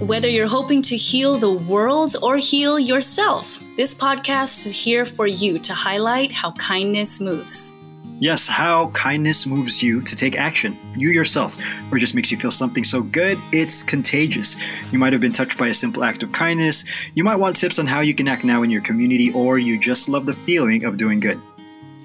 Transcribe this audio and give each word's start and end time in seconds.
Whether 0.00 0.30
you're 0.30 0.46
hoping 0.46 0.80
to 0.82 0.96
heal 0.96 1.36
the 1.36 1.52
world 1.52 2.16
or 2.22 2.38
heal 2.38 2.78
yourself, 2.78 3.60
this 3.76 3.94
podcast 3.94 4.64
is 4.64 4.72
here 4.72 5.04
for 5.04 5.26
you 5.26 5.58
to 5.58 5.74
highlight 5.74 6.32
how 6.32 6.52
kindness 6.52 7.20
moves. 7.20 7.76
Yes, 8.18 8.48
how 8.48 8.88
kindness 8.92 9.44
moves 9.44 9.82
you 9.82 10.00
to 10.00 10.16
take 10.16 10.38
action, 10.38 10.74
you 10.96 11.10
yourself, 11.10 11.58
or 11.92 11.98
just 11.98 12.14
makes 12.14 12.30
you 12.30 12.38
feel 12.38 12.50
something 12.50 12.82
so 12.82 13.02
good 13.02 13.38
it's 13.52 13.82
contagious. 13.82 14.56
You 14.90 14.98
might 14.98 15.12
have 15.12 15.20
been 15.20 15.32
touched 15.32 15.58
by 15.58 15.66
a 15.66 15.74
simple 15.74 16.02
act 16.02 16.22
of 16.22 16.32
kindness, 16.32 16.86
you 17.14 17.22
might 17.22 17.36
want 17.36 17.56
tips 17.56 17.78
on 17.78 17.86
how 17.86 18.00
you 18.00 18.14
can 18.14 18.26
act 18.26 18.42
now 18.42 18.62
in 18.62 18.70
your 18.70 18.80
community, 18.80 19.30
or 19.34 19.58
you 19.58 19.78
just 19.78 20.08
love 20.08 20.24
the 20.24 20.32
feeling 20.32 20.84
of 20.84 20.96
doing 20.96 21.20
good. 21.20 21.38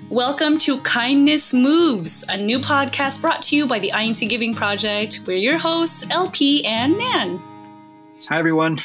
Welcome 0.09 0.57
to 0.59 0.81
Kindness 0.81 1.53
Moves, 1.53 2.25
a 2.27 2.35
new 2.35 2.59
podcast 2.59 3.21
brought 3.21 3.41
to 3.43 3.55
you 3.55 3.65
by 3.65 3.79
the 3.79 3.91
INC 3.91 4.27
Giving 4.27 4.53
Project. 4.53 5.21
We're 5.25 5.37
your 5.37 5.57
hosts, 5.57 6.05
LP 6.11 6.65
and 6.65 6.97
Nan. 6.97 7.54
Hi, 8.23 8.39
everyone. 8.39 8.79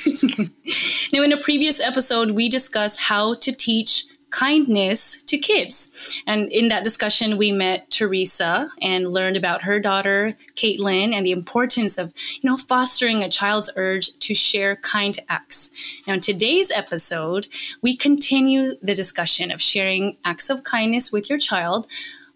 now, 1.13 1.23
in 1.23 1.33
a 1.33 1.37
previous 1.37 1.81
episode, 1.81 2.33
we 2.33 2.49
discussed 2.49 3.01
how 3.01 3.35
to 3.35 3.53
teach 3.53 4.07
kindness 4.31 5.23
to 5.23 5.39
kids. 5.39 5.91
And 6.27 6.51
in 6.53 6.69
that 6.69 6.85
discussion, 6.85 7.37
we 7.39 7.53
met 7.53 7.91
Teresa 7.91 8.71
and 8.83 9.13
learned 9.13 9.37
about 9.37 9.63
her 9.63 9.81
daughter, 9.81 10.37
Caitlin, 10.57 11.15
and 11.15 11.25
the 11.25 11.31
importance 11.31 11.97
of, 11.97 12.13
you 12.41 12.51
know, 12.51 12.57
fostering 12.57 13.23
a 13.23 13.31
child's 13.31 13.73
urge 13.77 14.19
to 14.19 14.35
share 14.35 14.77
kind 14.77 15.19
acts. 15.29 15.71
Now, 16.07 16.15
in 16.15 16.21
today's 16.21 16.71
episode, 16.71 17.47
we 17.83 17.97
continue 17.97 18.75
the 18.83 18.95
discussion 18.95 19.51
of 19.51 19.63
sharing 19.63 20.17
acts 20.25 20.51
of 20.51 20.65
kindness 20.65 21.13
with 21.13 21.31
your 21.31 21.39
child, 21.39 21.87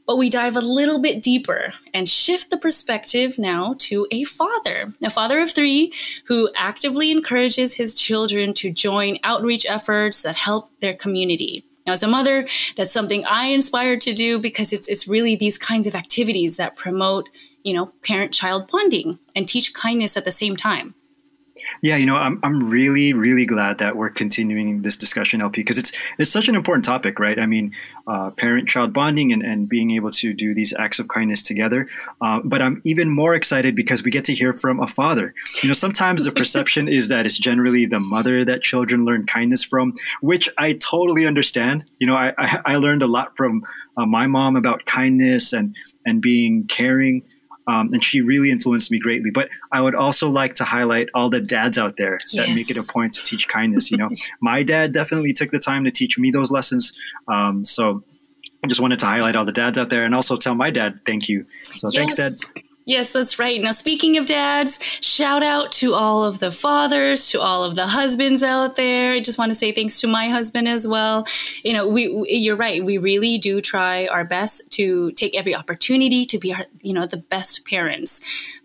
but 0.06 0.16
we 0.16 0.28
dive 0.28 0.56
a 0.56 0.60
little 0.60 0.98
bit 0.98 1.22
deeper 1.22 1.72
and 1.92 2.08
shift 2.08 2.50
the 2.50 2.56
perspective 2.56 3.38
now 3.38 3.74
to 3.78 4.06
a 4.10 4.24
father, 4.24 4.92
a 5.02 5.10
father 5.10 5.40
of 5.40 5.50
three 5.50 5.92
who 6.26 6.50
actively 6.56 7.10
encourages 7.10 7.74
his 7.74 7.94
children 7.94 8.52
to 8.54 8.72
join 8.72 9.18
outreach 9.22 9.66
efforts 9.66 10.22
that 10.22 10.36
help 10.36 10.70
their 10.80 10.94
community. 10.94 11.64
Now, 11.86 11.92
as 11.92 12.02
a 12.02 12.08
mother, 12.08 12.48
that's 12.76 12.92
something 12.92 13.24
I 13.26 13.46
inspired 13.46 14.00
to 14.02 14.14
do 14.14 14.38
because 14.38 14.72
it's 14.72 14.88
it's 14.88 15.06
really 15.06 15.36
these 15.36 15.58
kinds 15.58 15.86
of 15.86 15.94
activities 15.94 16.56
that 16.56 16.76
promote, 16.76 17.28
you 17.62 17.74
know, 17.74 17.92
parent-child 18.02 18.70
bonding 18.70 19.18
and 19.36 19.46
teach 19.46 19.74
kindness 19.74 20.16
at 20.16 20.24
the 20.24 20.32
same 20.32 20.56
time. 20.56 20.94
Yeah, 21.82 21.96
you 21.96 22.06
know, 22.06 22.16
I'm, 22.16 22.40
I'm 22.42 22.70
really, 22.70 23.12
really 23.12 23.46
glad 23.46 23.78
that 23.78 23.96
we're 23.96 24.10
continuing 24.10 24.82
this 24.82 24.96
discussion, 24.96 25.40
LP, 25.40 25.60
because 25.60 25.78
it's 25.78 25.92
it's 26.18 26.30
such 26.30 26.48
an 26.48 26.54
important 26.54 26.84
topic, 26.84 27.18
right? 27.18 27.38
I 27.38 27.46
mean, 27.46 27.72
uh, 28.06 28.30
parent-child 28.30 28.92
bonding 28.92 29.32
and, 29.32 29.42
and 29.42 29.68
being 29.68 29.92
able 29.92 30.10
to 30.12 30.32
do 30.32 30.54
these 30.54 30.72
acts 30.74 30.98
of 30.98 31.08
kindness 31.08 31.42
together. 31.42 31.86
Uh, 32.20 32.40
but 32.44 32.60
I'm 32.60 32.80
even 32.84 33.10
more 33.10 33.34
excited 33.34 33.74
because 33.74 34.04
we 34.04 34.10
get 34.10 34.24
to 34.24 34.34
hear 34.34 34.52
from 34.52 34.80
a 34.80 34.86
father. 34.86 35.34
You 35.62 35.68
know, 35.68 35.74
sometimes 35.74 36.24
the 36.24 36.32
perception 36.32 36.88
is 36.88 37.08
that 37.08 37.26
it's 37.26 37.38
generally 37.38 37.86
the 37.86 38.00
mother 38.00 38.44
that 38.44 38.62
children 38.62 39.04
learn 39.04 39.26
kindness 39.26 39.64
from, 39.64 39.94
which 40.20 40.48
I 40.58 40.74
totally 40.74 41.26
understand. 41.26 41.84
You 41.98 42.06
know, 42.06 42.16
I, 42.16 42.34
I, 42.38 42.60
I 42.66 42.76
learned 42.76 43.02
a 43.02 43.06
lot 43.06 43.36
from 43.36 43.64
uh, 43.96 44.06
my 44.06 44.26
mom 44.26 44.56
about 44.56 44.84
kindness 44.86 45.52
and 45.52 45.76
and 46.04 46.20
being 46.20 46.66
caring. 46.66 47.22
Um, 47.66 47.92
and 47.94 48.04
she 48.04 48.20
really 48.20 48.50
influenced 48.50 48.90
me 48.90 48.98
greatly. 48.98 49.30
But 49.30 49.48
I 49.72 49.80
would 49.80 49.94
also 49.94 50.28
like 50.28 50.54
to 50.56 50.64
highlight 50.64 51.08
all 51.14 51.30
the 51.30 51.40
dads 51.40 51.78
out 51.78 51.96
there 51.96 52.18
that 52.34 52.48
Yes. 52.48 52.54
make 52.54 52.70
it 52.70 52.76
a 52.76 52.92
point 52.92 53.14
to 53.14 53.22
teach 53.24 53.48
kindness. 53.48 53.90
You 53.90 53.96
know, 53.96 54.10
my 54.40 54.62
dad 54.62 54.92
definitely 54.92 55.32
took 55.32 55.50
the 55.50 55.58
time 55.58 55.84
to 55.84 55.90
teach 55.90 56.18
me 56.18 56.30
those 56.30 56.50
lessons. 56.50 56.98
Um, 57.28 57.64
so 57.64 58.04
I 58.62 58.66
just 58.66 58.80
wanted 58.80 58.98
to 59.00 59.06
highlight 59.06 59.36
all 59.36 59.44
the 59.44 59.52
dads 59.52 59.78
out 59.78 59.88
there 59.90 60.04
and 60.04 60.14
also 60.14 60.36
tell 60.36 60.54
my 60.54 60.70
dad 60.70 61.00
thank 61.06 61.28
you. 61.28 61.46
So 61.62 61.90
thanks, 61.90 62.14
Dad. 62.14 62.32
Yes. 62.86 63.12
That's 63.12 63.38
right. 63.38 63.62
Now, 63.62 63.72
speaking 63.72 64.18
of 64.18 64.26
dads, 64.26 64.78
shout 65.00 65.42
out 65.42 65.72
to 65.72 65.94
all 65.94 66.24
of 66.24 66.38
the 66.38 66.50
fathers, 66.50 67.28
to 67.30 67.40
all 67.40 67.64
of 67.64 67.76
the 67.76 67.86
husbands 67.86 68.42
out 68.42 68.76
there. 68.76 69.12
I 69.12 69.20
just 69.20 69.38
want 69.38 69.50
to 69.50 69.54
say 69.54 69.72
thanks 69.72 70.00
to 70.00 70.06
my 70.06 70.28
husband 70.28 70.68
as 70.68 70.86
well. 70.86 71.26
You 71.62 71.72
know, 71.72 71.88
we 71.88 72.08
you're 72.28 72.56
right. 72.56 72.84
We 72.84 72.98
really 72.98 73.38
do 73.38 73.60
try 73.60 74.06
our 74.08 74.24
best 74.24 74.70
to 74.72 75.12
take 75.12 75.34
every 75.34 75.54
opportunity 75.54 76.26
to 76.26 76.38
be, 76.38 76.52
our, 76.52 76.64
you 76.82 76.92
know, 76.92 77.06
the 77.06 77.16
best 77.16 77.66
parents. 77.66 78.20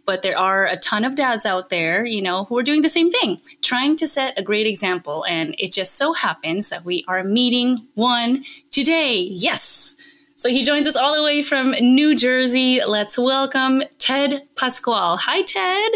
But 0.05 0.21
there 0.23 0.37
are 0.37 0.65
a 0.65 0.75
ton 0.75 1.05
of 1.05 1.15
dads 1.15 1.45
out 1.45 1.69
there, 1.69 2.03
you 2.03 2.21
know, 2.21 2.45
who 2.45 2.57
are 2.57 2.63
doing 2.63 2.81
the 2.81 2.89
same 2.89 3.11
thing, 3.11 3.39
trying 3.61 3.95
to 3.97 4.07
set 4.07 4.37
a 4.37 4.43
great 4.43 4.67
example. 4.67 5.23
And 5.29 5.55
it 5.59 5.71
just 5.71 5.95
so 5.95 6.13
happens 6.13 6.69
that 6.69 6.83
we 6.83 7.05
are 7.07 7.23
meeting 7.23 7.87
one 7.93 8.43
today. 8.71 9.29
Yes. 9.31 9.95
So 10.39 10.47
he 10.47 10.63
joins 10.63 10.87
us 10.87 10.95
all 10.95 11.13
the 11.13 11.21
way 11.21 11.41
from 11.41 11.71
New 11.71 12.15
Jersey. 12.15 12.79
Let's 12.87 13.17
welcome 13.17 13.83
Ted 13.97 14.47
Pasquale. 14.55 15.17
Hi, 15.17 15.41
Ted. 15.41 15.91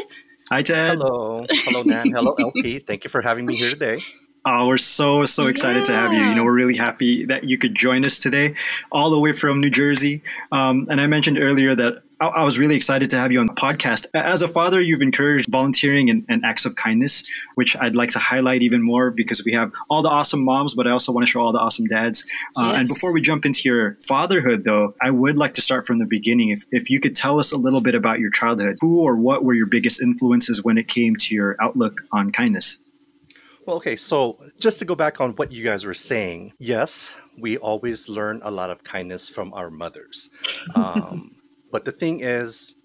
Hi, 0.50 0.62
Ted. 0.62 0.98
Hello. 0.98 1.46
Hello, 1.50 1.82
Nan. 1.84 2.12
Hello, 2.12 2.34
LP. 2.38 2.80
Thank 2.80 3.06
you 3.06 3.10
for 3.10 3.22
having 3.22 3.46
me 3.46 3.56
here 3.56 3.70
today. 3.70 4.02
Oh, 4.46 4.68
we're 4.68 4.76
so, 4.76 5.24
so 5.24 5.48
excited 5.48 5.86
to 5.86 5.94
have 5.94 6.12
you. 6.12 6.20
You 6.20 6.36
know, 6.36 6.44
we're 6.44 6.52
really 6.52 6.76
happy 6.76 7.24
that 7.28 7.46
you 7.46 7.58
could 7.58 7.74
join 7.74 8.04
us 8.04 8.20
today, 8.20 8.56
all 8.92 9.12
the 9.12 9.18
way 9.18 9.32
from 9.32 9.62
New 9.62 9.70
Jersey. 9.70 10.22
Um, 10.52 10.88
and 10.90 11.00
I 11.00 11.08
mentioned 11.08 11.40
earlier 11.40 11.74
that 11.76 12.04
I, 12.24 12.28
I 12.28 12.44
was 12.46 12.58
really 12.58 12.76
excited 12.76 13.10
to 13.10 13.18
have 13.18 13.34
you 13.34 13.40
on 13.42 13.48
the 13.48 13.54
podcast. 13.54 14.08
As 14.14 14.42
a 14.42 14.48
father, 14.48 14.80
you've 14.80 15.02
encouraged 15.02 15.50
volunteering 15.50 16.10
and, 16.10 16.26
and 16.30 16.46
acts 16.46 16.66
of 16.66 16.78
kindness, 16.78 17.30
which 17.56 17.76
I'd 17.78 17.96
like 17.96 18.12
to 18.12 18.20
highlight 18.20 18.62
even 18.62 18.82
more 18.82 19.12
because 19.12 19.44
we 19.44 19.52
have 19.52 19.74
all 19.90 20.02
the 20.02 20.10
awesome 20.10 20.44
moms, 20.44 20.74
but 20.74 20.88
I 20.88 20.92
also 20.92 21.12
want 21.12 21.26
to 21.26 21.30
show 21.30 21.42
all 21.42 21.52
the 21.52 21.60
awesome 21.60 21.86
dads. 21.86 22.24
Uh, 22.58 22.76
and 22.78 22.88
before 22.88 23.14
we 23.14 23.20
jump 23.20 23.46
into 23.46 23.68
your 23.68 23.98
fatherhood, 24.08 24.64
though, 24.64 24.96
I 25.02 25.12
would 25.12 25.38
like 25.38 25.54
to 25.56 25.62
start 25.62 25.86
from 25.86 26.00
the 26.00 26.06
beginning. 26.06 26.52
If, 26.52 26.64
if 26.72 26.90
you 26.90 27.02
could 27.02 27.14
tell 27.14 27.40
us 27.40 27.52
a 27.52 27.58
little 27.58 27.82
bit 27.82 27.94
about 27.94 28.20
your 28.20 28.30
childhood, 28.30 28.78
who 28.80 29.02
or 29.02 29.18
what 29.18 29.44
were 29.44 29.54
your 29.54 29.68
biggest 29.68 30.02
influences 30.02 30.64
when 30.64 30.78
it 30.78 30.88
came 30.88 31.18
to 31.18 31.36
your 31.36 31.58
outlook 31.60 32.02
on 32.14 32.32
kindness? 32.32 32.80
Well, 33.66 33.78
okay, 33.78 33.98
so 33.98 34.40
just 34.60 34.80
to 34.80 34.86
go 34.86 34.96
back 34.96 35.20
on 35.20 35.32
what 35.32 35.52
you 35.52 35.64
guys 35.64 35.86
were 35.86 35.94
saying, 35.94 36.52
yes, 36.58 37.18
we 37.38 37.58
always 37.58 38.08
learn 38.08 38.42
a 38.44 38.52
lot 38.52 38.70
of 38.70 38.84
kindness 38.84 39.28
from 39.28 39.54
our 39.54 39.70
mothers. 39.70 40.30
Um, 40.76 41.33
but 41.74 41.84
the 41.86 41.92
thing 41.92 42.20
is, 42.22 42.76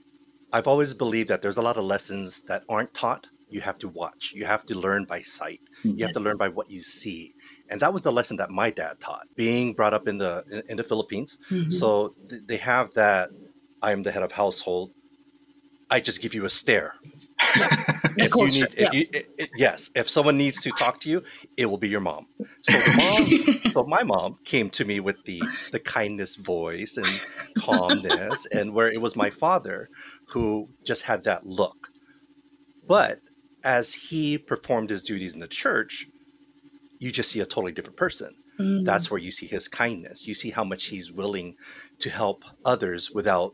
I've 0.50 0.66
always 0.66 0.94
believed 0.94 1.28
that 1.28 1.42
there's 1.42 1.58
a 1.58 1.62
lot 1.68 1.76
of 1.76 1.84
lessons 1.84 2.42
that 2.48 2.62
aren't 2.70 2.94
taught. 2.94 3.26
You 3.50 3.60
have 3.60 3.78
to 3.84 3.88
watch, 3.88 4.32
you 4.34 4.46
have 4.46 4.64
to 4.66 4.74
learn 4.74 5.04
by 5.04 5.20
sight, 5.22 5.60
you 5.84 6.04
have 6.06 6.12
to 6.14 6.20
learn 6.20 6.38
by 6.38 6.48
what 6.48 6.70
you 6.70 6.80
see. 6.80 7.34
And 7.70 7.80
that 7.82 7.92
was 7.92 8.02
the 8.02 8.12
lesson 8.18 8.38
that 8.38 8.50
my 8.50 8.70
dad 8.70 8.94
taught, 8.98 9.26
being 9.36 9.74
brought 9.74 9.94
up 9.98 10.08
in 10.08 10.16
the 10.18 10.44
in, 10.50 10.62
in 10.70 10.76
the 10.78 10.84
Philippines. 10.90 11.38
Mhm. 11.50 11.72
So 11.80 12.14
th- 12.30 12.42
they 12.50 12.56
have 12.56 12.94
that 12.94 13.28
I 13.82 13.92
am 13.92 14.02
the 14.02 14.10
head 14.10 14.22
of 14.22 14.32
household. 14.32 14.88
I 15.90 16.00
just 16.00 16.22
give 16.22 16.34
you 16.34 16.44
a 16.46 16.50
stare. 16.50 16.94
If 18.18 18.32
you 18.36 18.42
need, 18.60 18.74
if 18.76 18.92
you, 18.94 19.06
it, 19.12 19.26
it- 19.38 19.50
yes, 19.56 19.90
if 19.94 20.08
someone 20.08 20.36
needs 20.36 20.60
to 20.62 20.70
talk 20.72 21.00
to 21.00 21.10
you, 21.10 21.22
it 21.56 21.66
will 21.66 21.78
be 21.78 21.88
your 21.88 22.00
mom. 22.00 22.26
So 22.62 22.74
mom, 22.96 23.26
so 23.72 23.84
my 23.84 24.02
mom 24.02 24.36
came 24.44 24.70
to 24.70 24.84
me 24.84 25.00
with 25.00 25.16
the 25.24 25.42
the 25.72 25.78
kindness 25.80 26.36
voice 26.36 26.96
and 26.96 27.08
calmness, 27.56 28.46
and 28.52 28.74
where 28.74 28.90
it 28.90 29.00
was 29.00 29.16
my 29.16 29.30
father 29.30 29.88
who 30.30 30.68
just 30.86 31.02
had 31.02 31.24
that 31.24 31.46
look. 31.46 31.88
But 32.86 33.20
as 33.64 33.94
he 33.94 34.38
performed 34.38 34.90
his 34.90 35.02
duties 35.02 35.34
in 35.34 35.40
the 35.40 35.48
church, 35.48 36.06
you 36.98 37.12
just 37.12 37.30
see 37.30 37.40
a 37.40 37.46
totally 37.46 37.72
different 37.72 37.96
person. 37.96 38.34
Mm. 38.60 38.84
That's 38.84 39.10
where 39.10 39.20
you 39.20 39.30
see 39.30 39.46
his 39.46 39.68
kindness. 39.68 40.26
You 40.26 40.34
see 40.34 40.50
how 40.50 40.64
much 40.64 40.86
he's 40.86 41.12
willing 41.12 41.54
to 42.00 42.10
help 42.10 42.44
others 42.64 43.10
without 43.10 43.52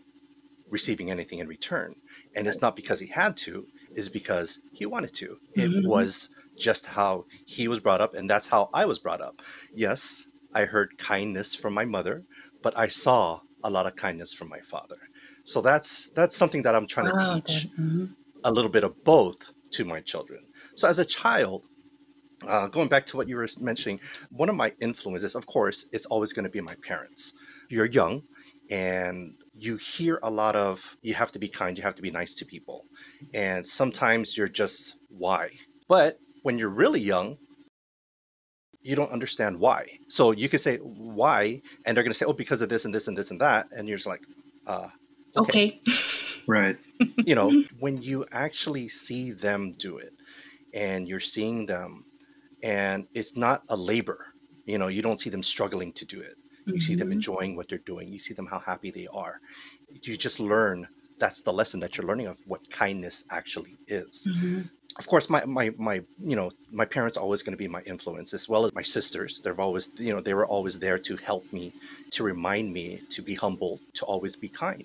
receiving 0.71 1.11
anything 1.11 1.39
in 1.41 1.49
return. 1.49 1.95
And 2.35 2.47
it's 2.47 2.61
not 2.61 2.75
because 2.77 3.01
he 3.01 3.09
had 3.09 3.37
to, 3.39 3.67
is 3.95 4.09
because 4.09 4.61
he 4.73 4.87
wanted 4.87 5.13
to. 5.15 5.39
It 5.53 5.73
Mhm. 5.73 5.83
was 5.83 6.29
just 6.57 6.87
how 6.87 7.27
he 7.45 7.69
was 7.69 7.81
brought 7.81 8.01
up, 8.01 8.15
and 8.15 8.29
that's 8.31 8.49
how 8.49 8.71
I 8.73 8.85
was 8.87 8.99
brought 8.99 9.21
up. 9.21 9.43
Yes, 9.73 10.29
I 10.53 10.65
heard 10.67 10.99
kindness 10.99 11.55
from 11.55 11.75
my 11.75 11.85
mother, 11.85 12.25
but 12.63 12.77
I 12.79 12.89
saw 12.89 13.41
a 13.63 13.71
lot 13.71 13.87
of 13.87 13.97
kindness 13.97 14.33
from 14.33 14.49
my 14.49 14.61
father. 14.61 14.99
So 15.45 15.61
that's 15.61 16.11
that's 16.11 16.37
something 16.37 16.63
that 16.63 16.75
I'm 16.75 16.87
trying 16.87 17.07
Wow, 17.07 17.13
to 17.13 17.15
teach. 17.17 17.69
Mhm. 17.79 18.15
a 18.45 18.53
little 18.53 18.71
bit 18.71 18.85
of 18.85 19.03
both 19.05 19.53
to 19.73 19.85
my 19.85 20.01
children. 20.01 20.49
So 20.77 20.89
as 20.89 20.99
a 20.99 21.05
child, 21.05 21.65
uh, 22.47 22.67
going 22.69 22.89
back 22.89 23.07
to 23.07 23.17
what 23.17 23.29
you 23.29 23.37
were 23.37 23.49
mentioning, 23.61 24.01
one 24.31 24.49
of 24.49 24.57
my 24.57 24.75
influences, 24.81 25.35
of 25.35 25.47
course, 25.47 25.87
it's 25.93 26.07
always 26.07 26.33
going 26.33 26.45
to 26.45 26.51
be 26.51 26.61
my 26.61 26.77
parents. 26.77 27.35
You're 27.69 27.87
young 27.87 28.25
and 28.71 29.37
you 29.57 29.77
hear 29.77 30.19
a 30.23 30.31
lot 30.31 30.57
of 30.57 30.97
you 31.03 31.15
have 31.15 31.33
to 31.33 31.39
be 31.39 31.49
kind, 31.49 31.77
you 31.77 31.85
have 31.85 31.95
to 31.95 32.03
be 32.03 32.11
nice 32.11 32.35
to 32.35 32.45
people. 32.45 32.85
And 33.33 33.67
sometimes 33.67 34.37
you're 34.37 34.49
just 34.49 34.95
why. 35.09 35.51
But 35.89 36.19
when 36.43 36.59
you're 36.59 36.69
really 36.69 37.01
young, 37.01 37.39
you 38.83 38.95
don't 38.97 39.11
understand 39.11 39.59
why. 39.59 39.87
So 40.09 40.33
you 40.33 40.49
can 40.49 40.59
say 40.59 40.77
why, 40.79 41.63
and 41.85 41.97
they're 41.97 42.05
going 42.05 42.13
to 42.13 42.19
say, 42.19 42.27
oh, 42.27 42.33
because 42.35 42.61
of 42.63 42.69
this 42.69 42.85
and 42.85 42.95
this 42.95 43.09
and 43.09 43.17
this 43.17 43.31
and 43.31 43.41
that. 43.41 43.69
And 43.75 43.89
you're 43.89 43.97
just 43.97 44.07
like, 44.07 44.23
uh, 44.67 44.89
Okay. 45.37 45.81
Right. 46.47 46.77
you 47.25 47.35
know, 47.35 47.51
when 47.81 48.03
you 48.03 48.27
actually 48.31 48.89
see 48.89 49.31
them 49.31 49.73
do 49.73 49.97
it 49.97 50.13
and 50.75 51.09
you're 51.09 51.19
seeing 51.19 51.65
them 51.65 52.05
and 52.63 53.07
it's 53.15 53.35
not 53.35 53.63
a 53.71 53.77
labor, 53.77 54.27
you 54.67 54.77
know, 54.77 54.89
you 54.89 55.01
don't 55.01 55.19
see 55.19 55.31
them 55.31 55.43
struggling 55.43 55.91
to 55.95 56.05
do 56.05 56.21
it. 56.21 56.35
You 56.67 56.81
see 56.81 56.95
them 56.95 57.09
Mhm. 57.09 57.13
enjoying 57.13 57.57
what 57.57 57.69
they're 57.69 57.79
doing. 57.93 58.13
You 58.13 58.19
see 58.19 58.35
them 58.35 58.47
how 58.47 58.59
happy 58.59 58.91
they 58.91 59.07
are. 59.09 59.41
You 60.03 60.17
just 60.17 60.41
learn 60.41 60.89
that's 61.19 61.43
the 61.43 61.53
lesson 61.53 61.79
that 61.81 61.97
you're 61.97 62.07
learning 62.07 62.27
of 62.27 62.39
what 62.47 62.71
kindness 62.71 63.25
actually 63.31 63.77
is. 63.87 64.27
Mhm. 64.27 64.69
of 64.97 65.07
course 65.09 65.29
my, 65.29 65.45
my 65.45 65.71
my 65.89 65.97
you 66.31 66.37
know 66.37 66.49
my 66.71 66.85
parents 66.85 67.17
are 67.17 67.21
always 67.27 67.43
going 67.43 67.53
to 67.53 67.63
be 67.67 67.67
my 67.79 67.83
influence 67.83 68.33
as 68.39 68.49
well 68.49 68.65
as 68.65 68.73
my 68.75 68.83
sisters 68.83 69.41
they've 69.43 69.59
always 69.67 69.91
you 69.99 70.13
know 70.13 70.21
they 70.21 70.35
were 70.35 70.47
always 70.47 70.79
there 70.79 70.99
to 71.09 71.17
help 71.31 71.45
me 71.53 71.73
to 72.13 72.23
remind 72.23 72.73
me 72.73 73.01
to 73.15 73.21
be 73.31 73.35
humble 73.35 73.81
to 73.99 74.05
always 74.05 74.37
be 74.37 74.49
kind 74.49 74.85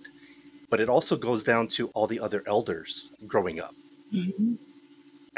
but 0.71 0.79
it 0.79 0.89
also 0.89 1.15
goes 1.15 1.43
down 1.43 1.67
to 1.67 1.81
all 1.95 2.07
the 2.07 2.19
other 2.19 2.41
elders 2.47 3.11
growing 3.27 3.59
up 3.59 3.75
mm-hmm. 4.13 4.55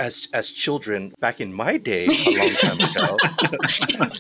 As 0.02 0.28
as 0.34 0.52
children 0.52 1.14
back 1.20 1.40
in 1.40 1.54
my 1.54 1.78
day 1.78 2.08
a 2.08 2.32
long 2.40 2.54
time 2.56 2.80
ago 2.90 3.18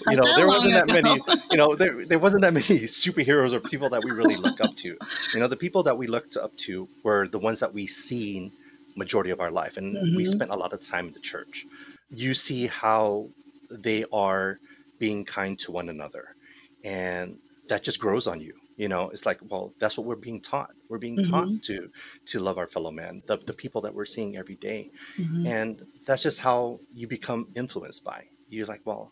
you 0.12 0.16
know 0.16 0.36
there 0.38 0.48
wasn't 0.48 0.74
that 0.76 0.86
many 0.86 1.20
you 1.50 1.58
know 1.58 1.76
there, 1.76 2.06
there 2.06 2.20
wasn't 2.20 2.40
that 2.40 2.54
many 2.54 2.66
superheroes 3.04 3.52
or 3.52 3.60
people 3.60 3.90
that 3.90 4.04
we 4.04 4.12
really 4.12 4.36
look 4.36 4.62
up 4.62 4.76
to. 4.76 4.90
You 5.34 5.40
know 5.40 5.48
the 5.48 5.58
people 5.66 5.82
that 5.84 5.98
we 5.98 6.06
looked 6.06 6.38
up 6.38 6.56
to 6.68 6.88
were 7.04 7.28
the 7.28 7.40
ones 7.40 7.60
that 7.62 7.74
we 7.74 7.88
seen 7.88 8.52
majority 8.96 9.32
of 9.32 9.40
our 9.40 9.50
life 9.50 9.76
and 9.78 9.96
mm-hmm. 9.96 10.16
we 10.16 10.24
spent 10.26 10.52
a 10.52 10.56
lot 10.56 10.72
of 10.72 10.86
time 10.86 11.08
in 11.08 11.14
the 11.14 11.20
church. 11.20 11.66
You 12.12 12.36
see 12.36 12.68
how 12.68 13.30
they 13.72 14.06
are 14.14 14.60
being 15.00 15.26
kind 15.26 15.58
to 15.60 15.72
one 15.72 15.90
another 15.90 16.36
and 16.84 17.38
that 17.70 17.84
just 17.84 18.00
grows 18.00 18.28
on 18.28 18.40
you 18.40 18.54
you 18.82 18.90
know 18.90 19.10
it's 19.14 19.26
like 19.28 19.40
well 19.50 19.74
that's 19.80 19.96
what 19.96 20.08
we're 20.08 20.24
being 20.28 20.42
taught 20.42 20.72
we're 20.90 20.98
being 20.98 21.18
mm-hmm. 21.18 21.32
taught 21.32 21.50
to 21.62 21.90
to 22.26 22.40
love 22.40 22.58
our 22.58 22.68
fellow 22.76 22.92
man 22.92 23.22
the, 23.28 23.38
the 23.38 23.54
people 23.54 23.80
that 23.82 23.94
we're 23.94 24.12
seeing 24.16 24.36
every 24.36 24.56
day. 24.56 24.90
Mm-hmm. 25.20 25.46
and 25.46 25.86
that's 26.08 26.24
just 26.24 26.40
how 26.40 26.80
you 27.00 27.08
become 27.08 27.48
influenced 27.56 28.04
by 28.04 28.26
you're 28.50 28.66
like 28.66 28.82
well 28.84 29.12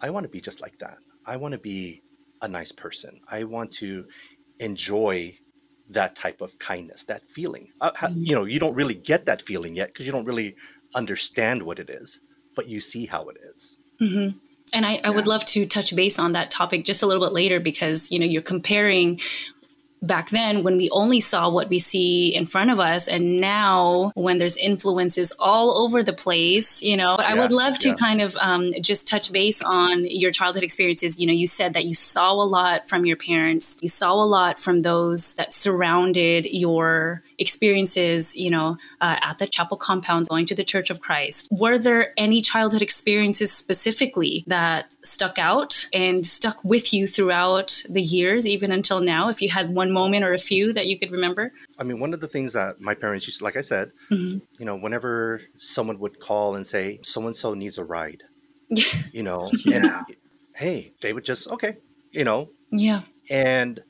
i 0.00 0.10
want 0.10 0.24
to 0.24 0.28
be 0.36 0.40
just 0.40 0.60
like 0.60 0.76
that 0.78 0.98
i 1.24 1.36
want 1.36 1.52
to 1.52 1.58
be 1.58 2.02
a 2.42 2.48
nice 2.48 2.72
person 2.72 3.20
i 3.28 3.44
want 3.44 3.70
to 3.82 4.06
enjoy 4.58 5.38
that 5.92 6.14
type 6.14 6.40
of 6.40 6.56
kindness, 6.60 7.04
that 7.06 7.26
feeling. 7.26 7.72
Uh, 7.80 7.90
mm-hmm. 7.90 8.22
You 8.22 8.34
know, 8.36 8.44
you 8.44 8.60
don't 8.60 8.76
really 8.76 8.94
get 8.94 9.26
that 9.26 9.42
feeling 9.42 9.74
yet 9.74 9.88
because 9.88 10.06
you 10.06 10.12
don't 10.12 10.24
really 10.24 10.54
understand 10.94 11.64
what 11.64 11.80
it 11.80 11.90
is, 11.90 12.20
but 12.54 12.68
you 12.68 12.80
see 12.80 13.06
how 13.06 13.28
it 13.28 13.36
is. 13.52 13.78
And 14.72 14.86
I, 14.86 15.00
I 15.04 15.10
would 15.10 15.26
love 15.26 15.44
to 15.46 15.66
touch 15.66 15.94
base 15.94 16.18
on 16.18 16.32
that 16.32 16.50
topic 16.50 16.84
just 16.84 17.02
a 17.02 17.06
little 17.06 17.24
bit 17.24 17.32
later 17.32 17.60
because, 17.60 18.10
you 18.10 18.18
know, 18.18 18.26
you're 18.26 18.42
comparing 18.42 19.20
back 20.02 20.30
then 20.30 20.62
when 20.62 20.76
we 20.76 20.88
only 20.90 21.20
saw 21.20 21.50
what 21.50 21.68
we 21.68 21.78
see 21.78 22.34
in 22.34 22.46
front 22.46 22.70
of 22.70 22.80
us 22.80 23.06
and 23.06 23.40
now 23.40 24.12
when 24.14 24.38
there's 24.38 24.56
influences 24.56 25.32
all 25.38 25.82
over 25.84 26.02
the 26.02 26.12
place 26.12 26.82
you 26.82 26.96
know. 26.96 27.16
But 27.16 27.28
yes, 27.28 27.36
i 27.36 27.40
would 27.40 27.52
love 27.52 27.78
to 27.78 27.88
yes. 27.90 28.00
kind 28.00 28.20
of 28.20 28.36
um, 28.36 28.72
just 28.80 29.06
touch 29.06 29.32
base 29.32 29.60
on 29.62 30.04
your 30.04 30.30
childhood 30.30 30.64
experiences. 30.64 31.20
You 31.20 31.26
know 31.26 31.32
you 31.32 31.46
said 31.46 31.74
that 31.74 31.84
you 31.84 31.94
saw 31.94 32.32
a 32.32 32.44
lot 32.44 32.88
from 32.88 33.04
your 33.04 33.16
parents. 33.16 33.78
You 33.80 33.88
saw 33.88 34.14
a 34.14 34.24
lot 34.24 34.58
from 34.58 34.80
those 34.80 35.34
that 35.34 35.52
surrounded 35.52 36.46
your 36.46 37.22
experiences 37.40 38.36
you 38.36 38.50
know 38.50 38.76
uh, 39.00 39.16
at 39.22 39.38
the 39.38 39.46
chapel 39.46 39.76
compound 39.76 40.28
going 40.28 40.46
to 40.46 40.54
the 40.54 40.64
church 40.64 40.90
of 40.90 41.00
christ 41.00 41.48
were 41.50 41.78
there 41.78 42.12
any 42.16 42.40
childhood 42.40 42.82
experiences 42.82 43.52
specifically 43.52 44.44
that 44.46 44.94
stuck 45.02 45.38
out 45.38 45.88
and 45.92 46.24
stuck 46.26 46.62
with 46.64 46.92
you 46.92 47.06
throughout 47.06 47.82
the 47.88 48.02
years 48.02 48.46
even 48.46 48.70
until 48.70 49.00
now 49.00 49.28
if 49.28 49.42
you 49.42 49.48
had 49.48 49.70
one 49.70 49.90
moment 49.90 50.24
or 50.24 50.32
a 50.32 50.38
few 50.38 50.72
that 50.72 50.86
you 50.86 50.98
could 50.98 51.10
remember? 51.10 51.52
I 51.78 51.84
mean, 51.84 52.00
one 52.00 52.12
of 52.12 52.20
the 52.20 52.28
things 52.28 52.52
that 52.52 52.80
my 52.80 52.94
parents 52.94 53.26
used, 53.26 53.38
to, 53.38 53.44
like 53.44 53.56
I 53.56 53.62
said, 53.62 53.92
mm-hmm. 54.10 54.38
you 54.58 54.66
know, 54.66 54.76
whenever 54.76 55.40
someone 55.56 55.98
would 55.98 56.20
call 56.20 56.56
and 56.56 56.66
say, 56.66 57.00
so 57.02 57.24
and 57.26 57.34
so 57.34 57.54
needs 57.54 57.78
a 57.78 57.84
ride, 57.84 58.22
you 59.12 59.22
know, 59.22 59.48
and 59.72 59.90
hey, 60.54 60.92
they 61.00 61.12
would 61.12 61.24
just, 61.24 61.48
okay, 61.48 61.78
you 62.10 62.24
know. 62.24 62.50
Yeah. 62.70 63.02
And 63.28 63.80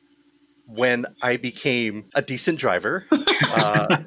when 0.75 1.07
I 1.23 1.37
became 1.37 2.07
a 2.15 2.23
decent 2.23 2.59
driver, 2.59 3.07
uh, 3.11 4.03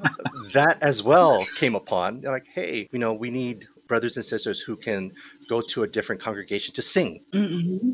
that 0.54 0.77
as 0.81 1.04
well 1.04 1.44
came 1.57 1.75
upon. 1.75 2.21
They're 2.21 2.31
like, 2.31 2.48
hey, 2.54 2.89
you 2.92 3.00
know, 3.00 3.13
we 3.13 3.31
need 3.31 3.68
brothers 3.88 4.15
and 4.15 4.25
sisters 4.25 4.60
who 4.60 4.75
can 4.75 5.12
go 5.50 5.62
to 5.62 5.83
a 5.83 5.88
different 5.88 6.21
congregation 6.21 6.74
to 6.75 6.81
sing. 6.81 7.24
Mm-hmm. 7.33 7.92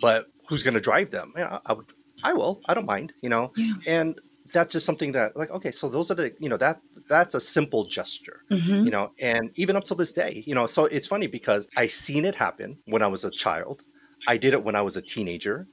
But 0.00 0.26
who's 0.48 0.62
going 0.62 0.74
to 0.74 0.80
drive 0.80 1.10
them? 1.10 1.32
You 1.36 1.44
know, 1.44 1.60
I 1.64 1.72
would 1.72 1.86
I 2.22 2.32
will. 2.34 2.60
I 2.66 2.74
don't 2.74 2.86
mind, 2.86 3.14
you 3.22 3.28
know. 3.28 3.50
Yeah. 3.56 3.74
And 3.86 4.20
that's 4.52 4.72
just 4.72 4.84
something 4.84 5.12
that 5.12 5.36
like 5.36 5.50
okay 5.50 5.70
so 5.70 5.88
those 5.88 6.10
are 6.10 6.14
the 6.14 6.34
you 6.40 6.48
know 6.48 6.56
that 6.56 6.80
that's 7.08 7.36
a 7.36 7.40
simple 7.40 7.84
gesture 7.84 8.42
mm-hmm. 8.50 8.84
you 8.84 8.90
know 8.90 9.12
and 9.20 9.50
even 9.54 9.76
up 9.76 9.84
till 9.84 9.96
this 9.96 10.12
day 10.12 10.42
you 10.44 10.56
know 10.56 10.66
so 10.66 10.86
it's 10.86 11.06
funny 11.06 11.28
because 11.28 11.68
i 11.76 11.86
seen 11.86 12.24
it 12.24 12.34
happen 12.34 12.76
when 12.86 13.00
i 13.00 13.06
was 13.06 13.24
a 13.24 13.30
child 13.30 13.84
i 14.26 14.36
did 14.36 14.52
it 14.52 14.64
when 14.64 14.74
i 14.74 14.82
was 14.82 14.96
a 14.96 15.02
teenager 15.02 15.68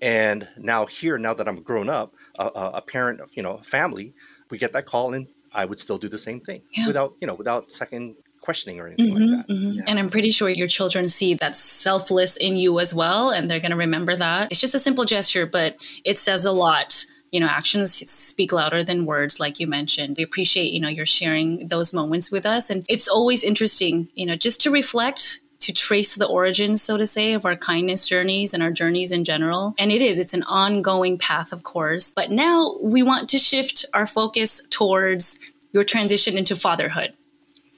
and 0.00 0.48
now 0.56 0.86
here 0.86 1.18
now 1.18 1.34
that 1.34 1.48
i'm 1.48 1.62
grown 1.62 1.88
up 1.88 2.14
a, 2.38 2.44
a 2.44 2.82
parent 2.82 3.20
of 3.20 3.30
you 3.36 3.42
know 3.42 3.58
family 3.58 4.14
we 4.50 4.58
get 4.58 4.72
that 4.72 4.86
call 4.86 5.14
and 5.14 5.26
i 5.52 5.64
would 5.64 5.78
still 5.78 5.98
do 5.98 6.08
the 6.08 6.18
same 6.18 6.40
thing 6.40 6.62
yeah. 6.76 6.86
without 6.86 7.14
you 7.20 7.26
know 7.26 7.34
without 7.34 7.70
second 7.72 8.14
questioning 8.40 8.80
or 8.80 8.86
anything 8.86 9.14
mm-hmm, 9.14 9.32
like 9.34 9.46
that. 9.46 9.52
Mm-hmm. 9.52 9.72
Yeah. 9.72 9.82
And 9.86 9.98
I'm 9.98 10.10
pretty 10.10 10.30
sure 10.30 10.48
your 10.48 10.68
children 10.68 11.08
see 11.08 11.34
that 11.34 11.56
selfless 11.56 12.36
in 12.36 12.56
you 12.56 12.80
as 12.80 12.94
well, 12.94 13.30
and 13.30 13.50
they're 13.50 13.60
going 13.60 13.72
to 13.72 13.76
remember 13.76 14.16
that. 14.16 14.50
It's 14.50 14.60
just 14.60 14.74
a 14.74 14.78
simple 14.78 15.04
gesture, 15.04 15.44
but 15.44 15.76
it 16.04 16.18
says 16.18 16.44
a 16.44 16.52
lot 16.52 17.04
you 17.30 17.40
know 17.40 17.46
actions 17.46 17.92
speak 18.10 18.52
louder 18.52 18.82
than 18.82 19.04
words 19.04 19.38
like 19.38 19.60
you 19.60 19.66
mentioned 19.66 20.16
we 20.16 20.22
appreciate 20.22 20.72
you 20.72 20.80
know 20.80 20.88
you're 20.88 21.04
sharing 21.04 21.68
those 21.68 21.92
moments 21.92 22.30
with 22.30 22.46
us 22.46 22.70
and 22.70 22.86
it's 22.88 23.06
always 23.06 23.44
interesting 23.44 24.08
you 24.14 24.24
know 24.24 24.34
just 24.34 24.62
to 24.62 24.70
reflect 24.70 25.40
to 25.60 25.72
trace 25.72 26.14
the 26.14 26.26
origins 26.26 26.82
so 26.82 26.96
to 26.96 27.06
say 27.06 27.32
of 27.32 27.44
our 27.44 27.56
kindness 27.56 28.08
journeys 28.08 28.54
and 28.54 28.62
our 28.62 28.70
journeys 28.70 29.12
in 29.12 29.24
general 29.24 29.74
and 29.78 29.90
it 29.90 30.02
is 30.02 30.18
it's 30.18 30.34
an 30.34 30.42
ongoing 30.44 31.18
path 31.18 31.52
of 31.52 31.62
course 31.62 32.12
but 32.14 32.30
now 32.30 32.76
we 32.82 33.02
want 33.02 33.28
to 33.28 33.38
shift 33.38 33.84
our 33.94 34.06
focus 34.06 34.66
towards 34.70 35.38
your 35.72 35.84
transition 35.84 36.38
into 36.38 36.56
fatherhood 36.56 37.14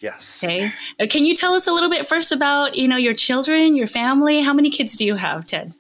Yes. 0.01 0.43
Okay. 0.43 0.73
Uh, 0.99 1.07
can 1.09 1.27
you 1.27 1.35
tell 1.35 1.53
us 1.53 1.67
a 1.67 1.73
little 1.73 1.91
bit 1.91 2.09
first 2.09 2.33
about, 2.33 2.75
you 2.75 2.89
know, 2.89 2.97
your 2.97 3.13
children, 3.13 3.77
your 3.77 3.87
family? 3.87 4.41
How 4.41 4.55
many 4.55 4.71
kids 4.71 4.97
do 4.97 5.05
you 5.05 5.15
have, 5.15 5.45
Ted? 5.45 5.75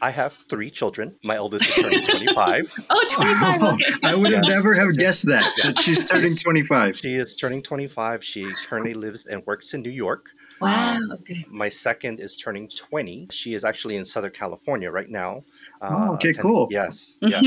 I 0.00 0.10
have 0.10 0.32
three 0.32 0.70
children. 0.70 1.16
My 1.24 1.34
eldest 1.34 1.68
is 1.68 1.74
turning 1.74 2.00
25. 2.00 2.72
oh, 2.90 3.06
25. 3.10 3.62
Okay. 3.62 3.84
I 4.04 4.14
would 4.14 4.30
have 4.30 4.44
yes. 4.44 4.54
never 4.54 4.74
have 4.74 4.96
guessed 4.96 5.26
that, 5.26 5.52
that 5.64 5.78
she's 5.80 6.08
turning 6.08 6.36
25. 6.36 6.96
She 6.96 7.14
is 7.16 7.36
turning 7.36 7.62
25. 7.62 8.22
She 8.22 8.48
currently 8.68 8.94
lives 8.94 9.26
and 9.26 9.44
works 9.44 9.74
in 9.74 9.82
New 9.82 9.90
York. 9.90 10.26
Wow. 10.60 10.96
Um, 10.96 11.12
okay. 11.12 11.44
My 11.48 11.68
second 11.68 12.20
is 12.20 12.36
turning 12.36 12.68
20. 12.68 13.28
She 13.30 13.54
is 13.54 13.64
actually 13.64 13.96
in 13.96 14.04
Southern 14.04 14.32
California 14.32 14.90
right 14.90 15.08
now. 15.08 15.44
Uh, 15.80 16.08
oh, 16.10 16.14
okay, 16.14 16.32
cool. 16.32 16.68
Yes, 16.70 17.16
yes. 17.22 17.42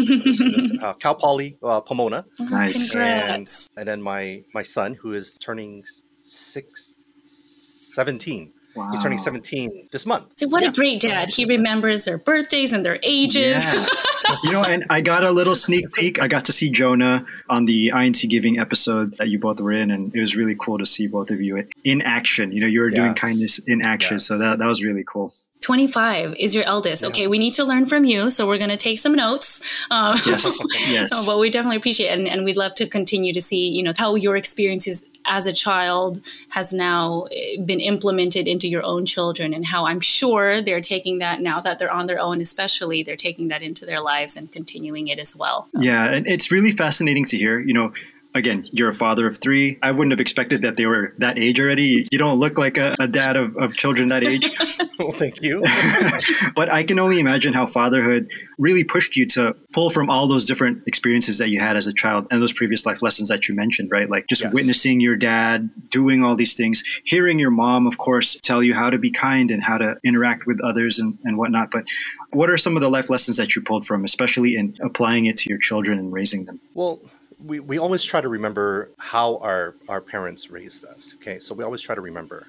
uh, 0.81 0.93
Cal 0.93 1.15
Poly 1.15 1.57
uh, 1.63 1.81
Pomona. 1.81 2.25
Oh, 2.39 2.43
nice. 2.45 2.95
And, 2.95 3.49
and 3.77 3.87
then 3.87 4.01
my 4.01 4.43
my 4.53 4.63
son, 4.63 4.93
who 4.93 5.13
is 5.13 5.37
turning 5.37 5.83
six, 6.19 6.97
17. 7.23 8.53
Wow. 8.75 8.89
He's 8.91 9.01
turning 9.01 9.17
17 9.17 9.89
this 9.91 10.05
month. 10.05 10.25
So 10.37 10.47
what 10.47 10.63
yeah. 10.63 10.69
a 10.69 10.71
great 10.71 11.01
dad. 11.01 11.29
He 11.29 11.45
remembers 11.45 12.05
their 12.05 12.17
birthdays 12.17 12.73
and 12.73 12.85
their 12.85 12.99
ages. 13.03 13.63
Yeah. 13.65 13.85
you 14.43 14.51
know, 14.51 14.63
and 14.63 14.85
I 14.89 15.01
got 15.01 15.23
a 15.23 15.31
little 15.31 15.55
sneak 15.55 15.91
peek. 15.93 16.21
I 16.21 16.27
got 16.27 16.45
to 16.45 16.53
see 16.53 16.69
Jonah 16.69 17.25
on 17.49 17.65
the 17.65 17.89
INC 17.89 18.29
Giving 18.29 18.59
episode 18.59 19.17
that 19.17 19.29
you 19.29 19.39
both 19.39 19.59
were 19.59 19.71
in, 19.71 19.91
and 19.91 20.15
it 20.15 20.21
was 20.21 20.35
really 20.35 20.55
cool 20.55 20.77
to 20.77 20.85
see 20.85 21.07
both 21.07 21.31
of 21.31 21.41
you 21.41 21.67
in 21.83 22.01
action. 22.01 22.51
You 22.51 22.61
know, 22.61 22.67
you 22.67 22.79
were 22.81 22.89
yes. 22.89 22.97
doing 22.97 23.13
kindness 23.13 23.59
in 23.59 23.81
action. 23.81 24.15
Yes. 24.15 24.25
So 24.25 24.37
that, 24.37 24.59
that 24.59 24.67
was 24.67 24.83
really 24.83 25.03
cool. 25.05 25.33
25 25.61 26.35
is 26.39 26.55
your 26.55 26.63
eldest. 26.65 27.03
Yeah. 27.03 27.09
Okay, 27.09 27.27
we 27.27 27.37
need 27.37 27.51
to 27.51 27.63
learn 27.63 27.85
from 27.85 28.03
you. 28.03 28.31
So 28.31 28.47
we're 28.47 28.57
going 28.57 28.71
to 28.71 28.77
take 28.77 28.99
some 28.99 29.13
notes. 29.13 29.61
Um, 29.91 30.17
yes, 30.25 30.59
yes. 30.89 31.25
But 31.25 31.39
we 31.39 31.49
definitely 31.49 31.77
appreciate 31.77 32.07
it. 32.07 32.17
And, 32.17 32.27
and, 32.27 32.43
we'd 32.43 32.57
love 32.57 32.73
to 32.75 32.87
continue 32.87 33.31
to 33.33 33.41
see, 33.41 33.67
you 33.67 33.83
know, 33.83 33.93
how 33.95 34.15
your 34.15 34.35
experiences 34.35 35.05
as 35.25 35.45
a 35.45 35.53
child 35.53 36.21
has 36.49 36.73
now 36.73 37.25
eh, 37.31 37.61
been 37.63 37.79
implemented 37.79 38.47
into 38.47 38.67
your 38.67 38.83
own 38.83 39.05
children 39.05 39.53
and 39.53 39.65
how 39.65 39.85
I'm 39.85 39.99
sure 39.99 40.61
they're 40.61 40.81
taking 40.81 41.19
that 41.19 41.41
now 41.41 41.59
that 41.61 41.79
they're 41.79 41.91
on 41.91 42.07
their 42.07 42.19
own, 42.19 42.41
especially 42.41 43.03
they're 43.03 43.15
taking 43.15 43.47
that 43.49 43.61
into 43.61 43.85
their 43.85 44.01
lives 44.01 44.35
and 44.35 44.51
continuing 44.51 45.07
it 45.07 45.19
as 45.19 45.35
well. 45.35 45.67
Yeah, 45.73 46.05
and 46.05 46.27
it's 46.27 46.51
really 46.51 46.71
fascinating 46.71 47.25
to 47.25 47.37
hear, 47.37 47.59
you 47.59 47.73
know, 47.73 47.93
again, 48.33 48.65
you're 48.71 48.89
a 48.89 48.93
father 48.93 49.27
of 49.27 49.37
three. 49.37 49.77
I 49.81 49.91
wouldn't 49.91 50.11
have 50.11 50.19
expected 50.19 50.61
that 50.61 50.77
they 50.77 50.85
were 50.85 51.13
that 51.17 51.37
age 51.37 51.59
already. 51.59 52.07
You 52.11 52.17
don't 52.17 52.39
look 52.39 52.57
like 52.57 52.77
a, 52.77 52.95
a 52.99 53.07
dad 53.07 53.35
of, 53.35 53.55
of 53.57 53.73
children 53.73 54.09
that 54.09 54.23
age. 54.23 54.49
well, 54.99 55.11
thank 55.11 55.41
you. 55.41 55.63
but 56.55 56.71
I 56.71 56.83
can 56.83 56.99
only 56.99 57.19
imagine 57.19 57.53
how 57.53 57.65
fatherhood 57.65 58.29
really 58.57 58.83
pushed 58.83 59.15
you 59.15 59.25
to 59.27 59.55
pull 59.73 59.89
from 59.89 60.09
all 60.09 60.27
those 60.27 60.45
different 60.45 60.83
experiences 60.87 61.37
that 61.39 61.49
you 61.49 61.59
had 61.59 61.75
as 61.75 61.87
a 61.87 61.93
child 61.93 62.27
and 62.31 62.41
those 62.41 62.53
previous 62.53 62.85
life 62.85 63.01
lessons 63.01 63.29
that 63.29 63.47
you 63.47 63.55
mentioned, 63.55 63.89
right? 63.91 64.09
Like 64.09 64.27
just 64.27 64.43
yes. 64.43 64.53
witnessing 64.53 64.99
your 64.99 65.15
dad 65.15 65.69
doing 65.89 66.23
all 66.23 66.35
these 66.35 66.53
things, 66.53 66.83
hearing 67.03 67.39
your 67.39 67.51
mom, 67.51 67.87
of 67.87 67.97
course, 67.97 68.35
tell 68.35 68.63
you 68.63 68.73
how 68.73 68.89
to 68.89 68.97
be 68.97 69.11
kind 69.11 69.51
and 69.51 69.61
how 69.61 69.77
to 69.77 69.95
interact 70.03 70.45
with 70.45 70.61
others 70.61 70.99
and, 70.99 71.17
and 71.23 71.37
whatnot. 71.37 71.71
But 71.71 71.85
what 72.31 72.49
are 72.49 72.57
some 72.57 72.75
of 72.75 72.81
the 72.81 72.89
life 72.89 73.09
lessons 73.09 73.37
that 73.37 73.55
you 73.55 73.61
pulled 73.61 73.85
from, 73.85 74.05
especially 74.05 74.55
in 74.55 74.75
applying 74.81 75.25
it 75.25 75.37
to 75.37 75.49
your 75.49 75.59
children 75.59 75.99
and 75.99 76.13
raising 76.13 76.45
them? 76.45 76.59
Well, 76.73 77.01
we, 77.43 77.59
we 77.59 77.77
always 77.77 78.03
try 78.03 78.21
to 78.21 78.27
remember 78.27 78.89
how 78.97 79.37
our, 79.37 79.75
our 79.87 80.01
parents 80.01 80.49
raised 80.49 80.85
us. 80.85 81.13
Okay, 81.15 81.39
so 81.39 81.53
we 81.53 81.63
always 81.63 81.81
try 81.81 81.95
to 81.95 82.01
remember. 82.01 82.47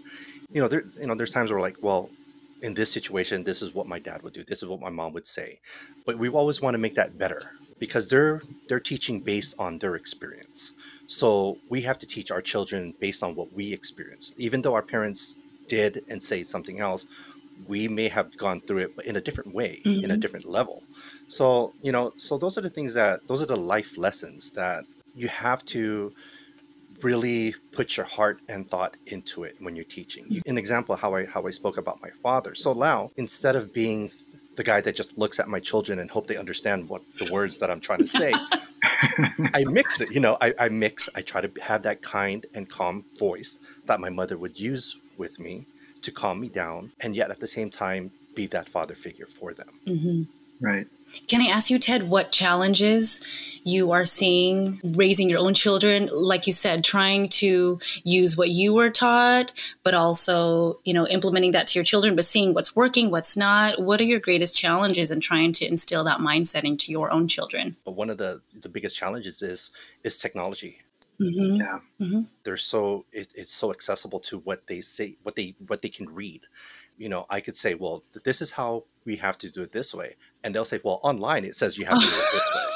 You 0.52 0.60
know, 0.60 0.68
there 0.68 0.84
you 0.98 1.06
know, 1.06 1.14
there's 1.14 1.30
times 1.30 1.50
where 1.50 1.58
we're 1.58 1.62
like, 1.62 1.78
well, 1.80 2.10
in 2.62 2.74
this 2.74 2.92
situation, 2.92 3.42
this 3.42 3.60
is 3.60 3.74
what 3.74 3.86
my 3.86 3.98
dad 3.98 4.22
would 4.22 4.32
do. 4.32 4.44
This 4.44 4.62
is 4.62 4.68
what 4.68 4.80
my 4.80 4.90
mom 4.90 5.12
would 5.14 5.26
say. 5.26 5.58
But 6.06 6.18
we 6.18 6.28
always 6.28 6.60
want 6.60 6.74
to 6.74 6.78
make 6.78 6.94
that 6.94 7.18
better 7.18 7.42
because 7.78 8.08
they're 8.08 8.42
they're 8.68 8.80
teaching 8.80 9.20
based 9.20 9.54
on 9.58 9.78
their 9.78 9.96
experience. 9.96 10.72
So 11.06 11.58
we 11.68 11.82
have 11.82 11.98
to 11.98 12.06
teach 12.06 12.30
our 12.30 12.40
children 12.40 12.94
based 13.00 13.22
on 13.22 13.34
what 13.34 13.52
we 13.52 13.72
experience. 13.72 14.32
Even 14.36 14.62
though 14.62 14.74
our 14.74 14.82
parents 14.82 15.34
did 15.66 16.04
and 16.08 16.22
say 16.22 16.44
something 16.44 16.80
else, 16.80 17.06
we 17.66 17.88
may 17.88 18.08
have 18.08 18.36
gone 18.36 18.60
through 18.60 18.78
it 18.78 18.96
but 18.96 19.06
in 19.06 19.16
a 19.16 19.20
different 19.20 19.52
way, 19.52 19.80
mm-hmm. 19.84 20.04
in 20.04 20.10
a 20.10 20.14
mm-hmm. 20.14 20.20
different 20.20 20.46
level. 20.48 20.82
So, 21.32 21.72
you 21.80 21.92
know, 21.92 22.12
so 22.18 22.36
those 22.36 22.58
are 22.58 22.60
the 22.60 22.68
things 22.68 22.92
that 22.92 23.26
those 23.26 23.40
are 23.42 23.46
the 23.46 23.56
life 23.56 23.96
lessons 23.96 24.50
that 24.50 24.84
you 25.14 25.28
have 25.28 25.64
to 25.76 26.12
really 27.00 27.54
put 27.72 27.96
your 27.96 28.04
heart 28.04 28.40
and 28.50 28.68
thought 28.68 28.98
into 29.06 29.44
it 29.44 29.56
when 29.58 29.74
you're 29.74 29.92
teaching. 29.98 30.24
Mm-hmm. 30.26 30.50
An 30.50 30.58
example 30.58 30.94
how 30.94 31.14
I 31.14 31.24
how 31.24 31.46
I 31.46 31.50
spoke 31.50 31.78
about 31.78 32.02
my 32.02 32.10
father. 32.22 32.54
So 32.54 32.72
Lau, 32.72 33.10
instead 33.16 33.56
of 33.56 33.72
being 33.72 34.10
the 34.56 34.62
guy 34.62 34.82
that 34.82 34.94
just 34.94 35.16
looks 35.16 35.40
at 35.40 35.48
my 35.48 35.58
children 35.58 36.00
and 36.00 36.10
hope 36.10 36.26
they 36.26 36.36
understand 36.36 36.86
what 36.90 37.00
the 37.18 37.32
words 37.32 37.56
that 37.60 37.70
I'm 37.70 37.80
trying 37.80 38.00
to 38.00 38.06
say. 38.06 38.34
I 39.54 39.64
mix 39.64 40.02
it, 40.02 40.12
you 40.12 40.20
know, 40.20 40.36
I, 40.42 40.52
I, 40.58 40.68
mix, 40.68 41.08
I 41.16 41.22
try 41.22 41.40
to 41.40 41.50
have 41.62 41.82
that 41.84 42.02
kind 42.02 42.44
and 42.52 42.68
calm 42.68 43.06
voice 43.18 43.58
that 43.86 44.00
my 44.00 44.10
mother 44.10 44.36
would 44.36 44.60
use 44.60 44.96
with 45.16 45.38
me 45.38 45.64
to 46.02 46.10
calm 46.10 46.40
me 46.40 46.50
down, 46.50 46.92
and 47.00 47.16
yet 47.16 47.30
at 47.30 47.40
the 47.40 47.46
same 47.46 47.70
time 47.70 48.10
be 48.34 48.46
that 48.48 48.68
father 48.68 48.94
figure 48.94 49.24
for 49.24 49.54
them. 49.54 49.70
Mm-hmm. 49.86 50.22
Right. 50.62 50.86
Can 51.26 51.40
I 51.42 51.46
ask 51.46 51.70
you, 51.70 51.78
Ted, 51.78 52.08
what 52.08 52.32
challenges 52.32 53.20
you 53.64 53.92
are 53.92 54.04
seeing 54.04 54.80
raising 54.82 55.28
your 55.28 55.40
own 55.40 55.54
children? 55.54 56.08
Like 56.10 56.46
you 56.46 56.52
said, 56.52 56.84
trying 56.84 57.28
to 57.30 57.78
use 58.02 58.36
what 58.36 58.48
you 58.48 58.72
were 58.72 58.88
taught, 58.88 59.52
but 59.84 59.92
also, 59.92 60.78
you 60.84 60.94
know, 60.94 61.06
implementing 61.06 61.50
that 61.52 61.66
to 61.68 61.78
your 61.78 61.84
children, 61.84 62.16
but 62.16 62.24
seeing 62.24 62.54
what's 62.54 62.74
working, 62.74 63.10
what's 63.10 63.36
not. 63.36 63.82
What 63.82 64.00
are 64.00 64.04
your 64.04 64.20
greatest 64.20 64.56
challenges 64.56 65.10
in 65.10 65.20
trying 65.20 65.52
to 65.54 65.66
instill 65.66 66.04
that 66.04 66.18
mindset 66.18 66.64
into 66.64 66.90
your 66.90 67.10
own 67.10 67.28
children? 67.28 67.76
But 67.84 67.92
one 67.92 68.08
of 68.08 68.18
the 68.18 68.40
the 68.58 68.68
biggest 68.68 68.96
challenges 68.96 69.42
is 69.42 69.70
is 70.04 70.18
technology. 70.18 70.78
Mm-hmm. 71.20 71.56
Yeah, 71.56 71.78
mm-hmm. 72.00 72.20
they're 72.42 72.56
so 72.56 73.04
it, 73.12 73.28
it's 73.34 73.52
so 73.52 73.70
accessible 73.70 74.20
to 74.20 74.38
what 74.38 74.66
they 74.66 74.80
say, 74.80 75.16
what 75.24 75.36
they 75.36 75.54
what 75.66 75.82
they 75.82 75.90
can 75.90 76.08
read 76.08 76.40
you 77.02 77.08
know, 77.08 77.26
I 77.28 77.40
could 77.40 77.56
say, 77.56 77.74
well, 77.74 78.04
this 78.24 78.40
is 78.40 78.52
how 78.52 78.84
we 79.04 79.16
have 79.16 79.36
to 79.38 79.50
do 79.50 79.62
it 79.62 79.72
this 79.72 79.92
way. 79.92 80.14
And 80.44 80.54
they'll 80.54 80.64
say, 80.64 80.80
well, 80.84 81.00
online 81.02 81.44
it 81.44 81.56
says 81.56 81.76
you 81.76 81.84
have 81.84 81.98
to 81.98 82.06
do 82.06 82.12
it 82.12 82.32
this 82.32 82.50
way. 82.54 82.62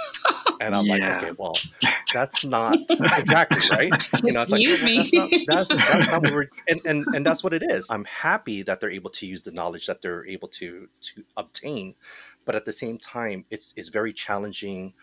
And 0.59 0.75
I'm 0.75 0.87
yeah. 0.87 0.95
like, 0.95 1.23
okay, 1.23 1.33
well, 1.39 1.53
that's 2.15 2.43
not 2.43 2.79
exactly 2.91 3.59
right. 3.71 3.93
You 4.25 4.33
know, 4.33 4.41
it's 4.41 4.51
like, 4.51 4.61
me. 4.61 5.37
That's 5.47 5.69
not, 5.69 5.69
that's, 5.69 5.69
that's 5.91 6.09
not 6.09 6.23
what 6.23 6.33
we're, 6.33 6.49
and, 6.67 6.81
and, 6.87 7.05
and 7.15 7.27
that's 7.27 7.45
what 7.45 7.53
it 7.53 7.63
is. 7.63 7.87
I'm 7.91 8.07
happy 8.07 8.63
that 8.63 8.81
they're 8.81 8.91
able 8.91 9.11
to 9.11 9.27
use 9.27 9.43
the 9.43 9.53
knowledge 9.53 9.87
that 9.87 10.01
they're 10.01 10.27
able 10.27 10.49
to, 10.49 10.89
to 10.99 11.25
obtain. 11.37 11.95
But 12.47 12.55
at 12.55 12.65
the 12.65 12.73
same 12.73 12.97
time, 12.97 13.45
it's, 13.51 13.75
it's 13.77 13.91
very 13.91 14.15
challenging 14.15 14.95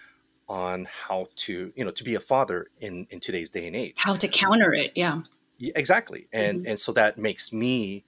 on 0.49 0.87
how 0.89 1.27
to, 1.35 1.71
you 1.75 1.85
know, 1.85 1.91
to 1.91 2.03
be 2.03 2.15
a 2.15 2.19
father 2.19 2.67
in, 2.81 3.05
in 3.11 3.19
today's 3.19 3.51
day 3.51 3.67
and 3.67 3.75
age. 3.75 3.93
How 3.97 4.15
to 4.15 4.27
counter 4.27 4.73
it. 4.73 4.91
Yeah. 4.95 5.21
yeah 5.59 5.73
exactly. 5.75 6.27
And, 6.33 6.61
mm-hmm. 6.61 6.67
and 6.67 6.79
so 6.79 6.93
that 6.93 7.19
makes 7.19 7.53
me 7.53 8.05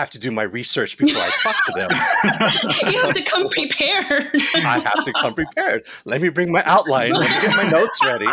have 0.00 0.10
to 0.10 0.18
do 0.18 0.30
my 0.30 0.42
research 0.42 0.98
before 0.98 1.22
I 1.22 1.30
talk 1.42 1.56
to 1.66 1.72
them. 1.72 1.90
you 2.92 3.00
have 3.00 3.12
to 3.12 3.22
come 3.22 3.48
prepared. 3.48 4.30
I 4.56 4.82
have 4.84 5.04
to 5.04 5.12
come 5.12 5.34
prepared. 5.34 5.86
Let 6.04 6.20
me 6.20 6.28
bring 6.30 6.50
my 6.50 6.64
outline. 6.64 7.12
Let 7.12 7.30
me 7.30 7.48
get 7.48 7.56
my 7.56 7.70
notes 7.70 7.98
ready. 8.04 8.26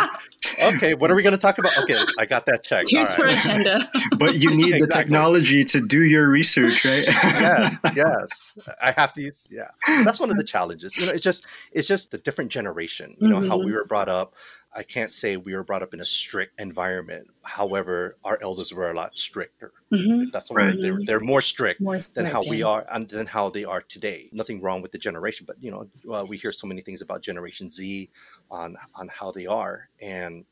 Okay, 0.62 0.94
what 0.94 1.10
are 1.10 1.14
we 1.14 1.22
going 1.22 1.32
to 1.32 1.38
talk 1.38 1.58
about? 1.58 1.76
Okay, 1.78 1.96
I 2.18 2.24
got 2.24 2.46
that 2.46 2.64
checked. 2.64 2.90
Here's 2.90 3.18
right. 3.18 3.36
agenda. 3.36 3.80
But 4.18 4.36
you 4.36 4.50
need 4.50 4.74
exactly. 4.74 4.80
the 4.80 4.86
technology 4.86 5.64
to 5.64 5.80
do 5.80 6.02
your 6.02 6.28
research, 6.28 6.84
right? 6.84 7.04
yes, 7.06 7.78
yes. 7.94 8.68
I 8.82 8.92
have 8.92 9.12
to 9.14 9.22
use. 9.22 9.44
Yeah, 9.50 9.68
that's 10.04 10.18
one 10.18 10.30
of 10.30 10.36
the 10.36 10.44
challenges. 10.44 10.96
You 10.96 11.06
know, 11.06 11.12
it's 11.12 11.22
just 11.22 11.44
it's 11.72 11.86
just 11.86 12.10
the 12.10 12.18
different 12.18 12.50
generation. 12.50 13.16
You 13.20 13.28
know 13.28 13.36
mm-hmm. 13.36 13.48
how 13.48 13.58
we 13.58 13.66
mm-hmm. 13.66 13.74
were 13.74 13.84
brought 13.84 14.08
up 14.08 14.34
I 14.74 14.82
can't 14.82 15.10
say 15.10 15.36
we 15.36 15.54
were 15.54 15.64
brought 15.64 15.82
up 15.82 15.94
in 15.94 16.00
a 16.00 16.04
strict 16.04 16.60
environment. 16.60 17.26
However, 17.42 18.16
our 18.24 18.38
elders 18.42 18.72
were 18.72 18.90
a 18.90 18.94
lot 18.94 19.16
stricter. 19.16 19.72
Mm-hmm. 19.92 20.30
That's 20.30 20.50
right. 20.50 20.74
They're, 20.78 20.98
they're 21.02 21.20
more 21.20 21.40
strict, 21.40 21.80
more 21.80 21.98
strict 21.98 22.14
than 22.16 22.26
how 22.26 22.42
yeah. 22.42 22.50
we 22.50 22.62
are 22.62 22.86
and 22.92 23.08
than 23.08 23.26
how 23.26 23.48
they 23.48 23.64
are 23.64 23.80
today. 23.80 24.28
Nothing 24.32 24.60
wrong 24.60 24.82
with 24.82 24.92
the 24.92 24.98
generation, 24.98 25.46
but 25.46 25.56
you 25.62 25.70
know, 25.70 26.14
uh, 26.14 26.24
we 26.24 26.36
hear 26.36 26.52
so 26.52 26.66
many 26.66 26.82
things 26.82 27.02
about 27.02 27.22
Generation 27.22 27.70
Z 27.70 28.10
on 28.50 28.76
on 28.94 29.08
how 29.08 29.32
they 29.32 29.46
are, 29.46 29.88
and 30.00 30.44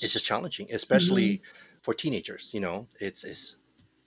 it's 0.00 0.12
just 0.12 0.24
challenging, 0.24 0.66
especially 0.72 1.34
mm-hmm. 1.34 1.78
for 1.82 1.92
teenagers. 1.94 2.50
You 2.54 2.60
know, 2.60 2.88
it's 2.98 3.24
it's 3.24 3.56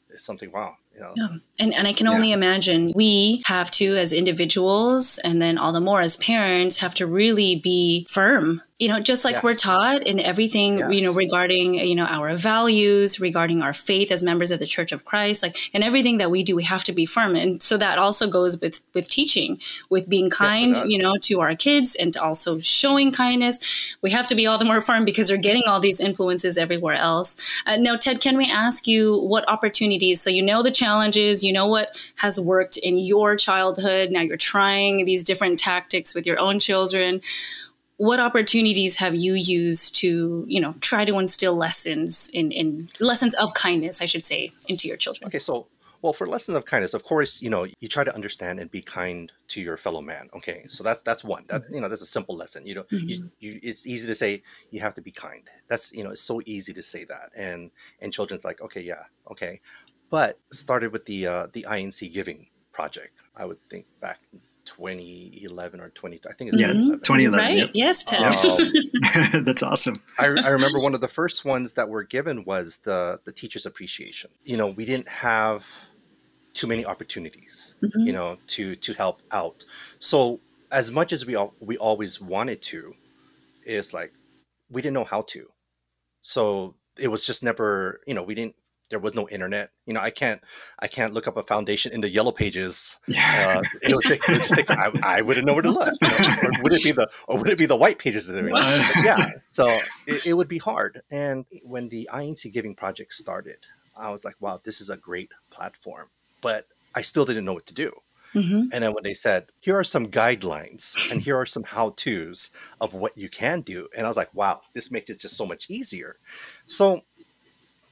it's 0.09 0.23
something 0.23 0.51
wow 0.51 0.75
you 0.97 1.03
know? 1.03 1.13
yeah. 1.15 1.27
and 1.59 1.73
and 1.73 1.87
i 1.87 1.93
can 1.93 2.07
only 2.07 2.29
yeah. 2.29 2.35
imagine 2.35 2.91
we 2.95 3.41
have 3.45 3.69
to 3.71 3.95
as 3.95 4.11
individuals 4.11 5.17
and 5.19 5.41
then 5.41 5.57
all 5.57 5.71
the 5.71 5.81
more 5.81 6.01
as 6.01 6.17
parents 6.17 6.77
have 6.77 6.95
to 6.95 7.05
really 7.05 7.55
be 7.55 8.05
firm 8.09 8.61
you 8.79 8.87
know 8.87 8.99
just 8.99 9.25
like 9.25 9.35
yes. 9.35 9.43
we're 9.43 9.55
taught 9.55 10.03
in 10.03 10.19
everything 10.19 10.77
yes. 10.77 10.93
you 10.93 11.01
know 11.01 11.11
regarding 11.11 11.73
you 11.75 11.95
know 11.95 12.05
our 12.05 12.35
values 12.35 13.19
regarding 13.19 13.61
our 13.61 13.73
faith 13.73 14.11
as 14.11 14.21
members 14.21 14.51
of 14.51 14.59
the 14.59 14.65
church 14.65 14.91
of 14.91 15.03
christ 15.03 15.41
like 15.41 15.73
in 15.73 15.81
everything 15.81 16.17
that 16.19 16.29
we 16.29 16.43
do 16.43 16.55
we 16.55 16.63
have 16.63 16.83
to 16.83 16.91
be 16.91 17.05
firm 17.05 17.35
and 17.35 17.61
so 17.61 17.77
that 17.77 17.97
also 17.97 18.29
goes 18.29 18.59
with 18.59 18.81
with 18.93 19.07
teaching 19.09 19.59
with 19.89 20.07
being 20.07 20.29
kind 20.29 20.75
yes, 20.75 20.85
you 20.87 21.01
know 21.01 21.15
to 21.17 21.39
our 21.39 21.55
kids 21.55 21.95
and 21.95 22.15
also 22.17 22.59
showing 22.59 23.11
kindness 23.11 23.95
we 24.01 24.11
have 24.11 24.27
to 24.27 24.35
be 24.35 24.45
all 24.45 24.57
the 24.57 24.65
more 24.65 24.81
firm 24.81 25.05
because 25.05 25.27
they're 25.27 25.37
getting 25.37 25.63
all 25.67 25.79
these 25.79 25.99
influences 25.99 26.57
everywhere 26.57 26.95
else 26.95 27.35
uh, 27.65 27.75
now 27.75 27.95
ted 27.95 28.21
can 28.21 28.37
we 28.37 28.45
ask 28.45 28.87
you 28.87 29.17
what 29.21 29.47
opportunities 29.49 30.21
so 30.21 30.29
you 30.29 30.43
know 30.43 30.61
the 30.61 30.71
challenges. 30.87 31.43
You 31.43 31.53
know 31.53 31.67
what 31.67 31.87
has 32.15 32.39
worked 32.39 32.77
in 32.77 32.97
your 32.97 33.35
childhood? 33.35 34.11
Now 34.11 34.21
you're 34.21 34.37
trying 34.37 35.05
these 35.05 35.23
different 35.23 35.59
tactics 35.59 36.15
with 36.15 36.25
your 36.25 36.39
own 36.39 36.59
children. 36.59 37.21
What 37.97 38.19
opportunities 38.19 38.97
have 38.97 39.15
you 39.15 39.33
used 39.33 39.95
to 40.01 40.45
you 40.47 40.61
know 40.61 40.73
try 40.81 41.03
to 41.05 41.19
instill 41.19 41.55
lessons 41.55 42.29
in 42.33 42.51
in 42.51 42.89
lessons 42.99 43.33
of 43.35 43.53
kindness 43.53 44.01
i 44.01 44.07
should 44.11 44.25
say 44.25 44.51
into 44.69 44.87
your 44.87 44.97
children? 44.97 45.27
Okay 45.27 45.39
so 45.39 45.67
well 46.03 46.13
for 46.13 46.27
lessons 46.27 46.55
of 46.55 46.63
kindness 46.65 46.93
of 46.93 47.01
course 47.01 47.41
you 47.41 47.49
know 47.49 47.63
you 47.81 47.87
try 47.87 48.03
to 48.03 48.13
understand 48.13 48.59
and 48.59 48.69
be 48.69 48.81
kind 48.81 49.31
to 49.47 49.61
your 49.61 49.77
fellow 49.77 50.01
man 50.01 50.29
okay? 50.35 50.65
So 50.67 50.83
that's 50.83 51.01
that's 51.01 51.23
one. 51.23 51.43
That's 51.47 51.67
you 51.69 51.81
know 51.81 51.89
that's 51.89 52.01
a 52.09 52.13
simple 52.17 52.35
lesson 52.35 52.65
you 52.65 52.75
know? 52.75 52.83
Mm-hmm. 52.83 53.09
you, 53.09 53.29
you 53.39 53.59
it's 53.63 53.87
easy 53.87 54.07
to 54.07 54.15
say 54.15 54.43
you 54.71 54.79
have 54.81 54.95
to 54.95 55.01
be 55.01 55.11
kind. 55.11 55.43
That's 55.67 55.91
you 55.91 56.03
know 56.03 56.11
it's 56.11 56.21
so 56.21 56.41
easy 56.45 56.73
to 56.73 56.83
say 56.83 57.05
that. 57.05 57.31
And 57.35 57.71
and 58.01 58.13
children's 58.13 58.45
like 58.45 58.61
okay 58.61 58.81
yeah 58.81 59.03
okay 59.31 59.59
but 60.09 60.39
started 60.51 60.91
with 60.91 61.05
the 61.05 61.27
uh 61.27 61.47
the 61.53 61.65
inc 61.69 62.13
giving 62.13 62.47
project 62.71 63.19
i 63.35 63.45
would 63.45 63.57
think 63.69 63.85
back 63.99 64.19
2011 64.65 65.79
or 65.79 65.89
20 65.89 66.19
i 66.29 66.33
think 66.33 66.53
it's 66.53 66.61
yeah 66.61 66.73
2011 66.73 67.39
right. 67.39 67.55
yep. 67.55 67.69
yes 67.73 68.03
Ted. 68.03 68.21
Um, 68.21 69.43
that's 69.45 69.63
awesome. 69.63 69.95
I, 70.19 70.25
I, 70.25 70.49
remember 70.49 70.79
one 70.79 70.93
of 70.93 71.01
the 71.01 71.07
first 71.07 71.45
ones 71.45 71.73
that 71.73 71.87
were 71.87 72.03
given 72.03 72.43
was 72.43 72.79
the 72.79 73.19
the 73.23 73.31
teachers 73.31 73.65
appreciation. 73.65 74.29
You 74.43 74.57
know 74.57 74.67
we 74.67 74.85
didn't 74.85 75.07
have 75.07 75.65
too 76.53 76.67
many 76.67 76.85
opportunities 76.85 77.75
mm-hmm. 77.81 77.99
you 78.01 78.13
know 78.13 78.37
to 78.47 78.75
to 78.75 78.93
help 78.93 79.21
out. 79.31 79.63
So 79.99 80.41
as 80.71 80.91
much 80.91 81.13
as 81.13 81.25
we 81.25 81.35
all 81.35 81.53
we 81.59 81.77
always 81.77 82.19
wanted 82.19 82.61
to 82.63 82.93
it's 83.63 83.93
like 83.93 84.13
we 84.69 84.81
didn't 84.81 84.93
know 84.93 85.05
how 85.05 85.21
to. 85.23 85.47
So 86.21 86.75
it 86.97 87.09
was 87.09 87.25
just 87.25 87.43
never 87.43 88.01
you 88.07 88.13
know 88.13 88.23
we 88.23 88.35
didn't 88.35 88.55
there 88.89 88.99
was 88.99 89.13
no 89.13 89.27
internet. 89.29 89.71
You 89.85 89.93
know, 89.93 89.99
I 89.99 90.09
can't 90.09 90.41
I 90.79 90.87
can't 90.87 91.13
look 91.13 91.27
up 91.27 91.37
a 91.37 91.43
foundation 91.43 91.91
in 91.93 92.01
the 92.01 92.09
yellow 92.09 92.31
pages. 92.31 92.99
Yeah. 93.07 93.61
Uh, 93.63 93.69
it 93.81 93.95
would 93.95 94.03
take, 94.03 94.27
it 94.27 94.31
would 94.31 94.41
just 94.41 94.53
take 94.53 94.69
I, 94.69 94.91
I, 95.01 95.21
wouldn't 95.21 95.45
know 95.45 95.53
where 95.53 95.63
to 95.63 95.71
look. 95.71 95.93
You 96.01 96.07
know? 96.07 96.27
or 96.43 96.63
would 96.63 96.73
it 96.73 96.83
be 96.83 96.91
the 96.91 97.09
or 97.27 97.39
would 97.39 97.47
it 97.47 97.57
be 97.57 97.65
the 97.65 97.75
white 97.75 97.97
pages? 97.97 98.27
That 98.27 98.43
yeah. 99.03 99.31
So 99.47 99.67
it, 100.05 100.25
it, 100.27 100.33
would 100.33 100.47
be 100.47 100.57
hard. 100.57 101.01
And 101.09 101.45
when 101.63 101.89
the 101.89 102.07
INC 102.13 102.51
Giving 102.53 102.75
Project 102.75 103.13
started, 103.13 103.57
I 103.95 104.11
was 104.11 104.23
like, 104.23 104.35
wow, 104.39 104.59
this 104.63 104.81
is 104.81 104.89
a 104.89 104.97
great 104.97 105.31
platform. 105.49 106.09
But 106.41 106.67
I 106.93 107.01
still 107.01 107.25
didn't 107.25 107.45
know 107.45 107.53
what 107.53 107.65
to 107.67 107.73
do. 107.73 107.91
Mm-hmm. 108.33 108.69
And 108.71 108.83
then 108.83 108.93
when 108.93 109.03
they 109.03 109.13
said, 109.13 109.47
here 109.59 109.77
are 109.77 109.83
some 109.83 110.07
guidelines 110.07 110.95
and 111.11 111.21
here 111.21 111.37
are 111.37 111.45
some 111.45 111.63
how 111.63 111.91
to's 111.91 112.51
of 112.81 112.93
what 112.93 113.17
you 113.17 113.29
can 113.29 113.61
do. 113.61 113.87
And 113.95 114.05
I 114.05 114.09
was 114.09 114.17
like, 114.17 114.33
wow, 114.33 114.61
this 114.73 114.91
makes 114.91 115.09
it 115.09 115.19
just 115.19 115.37
so 115.37 115.45
much 115.45 115.69
easier. 115.69 116.17
So 116.67 117.01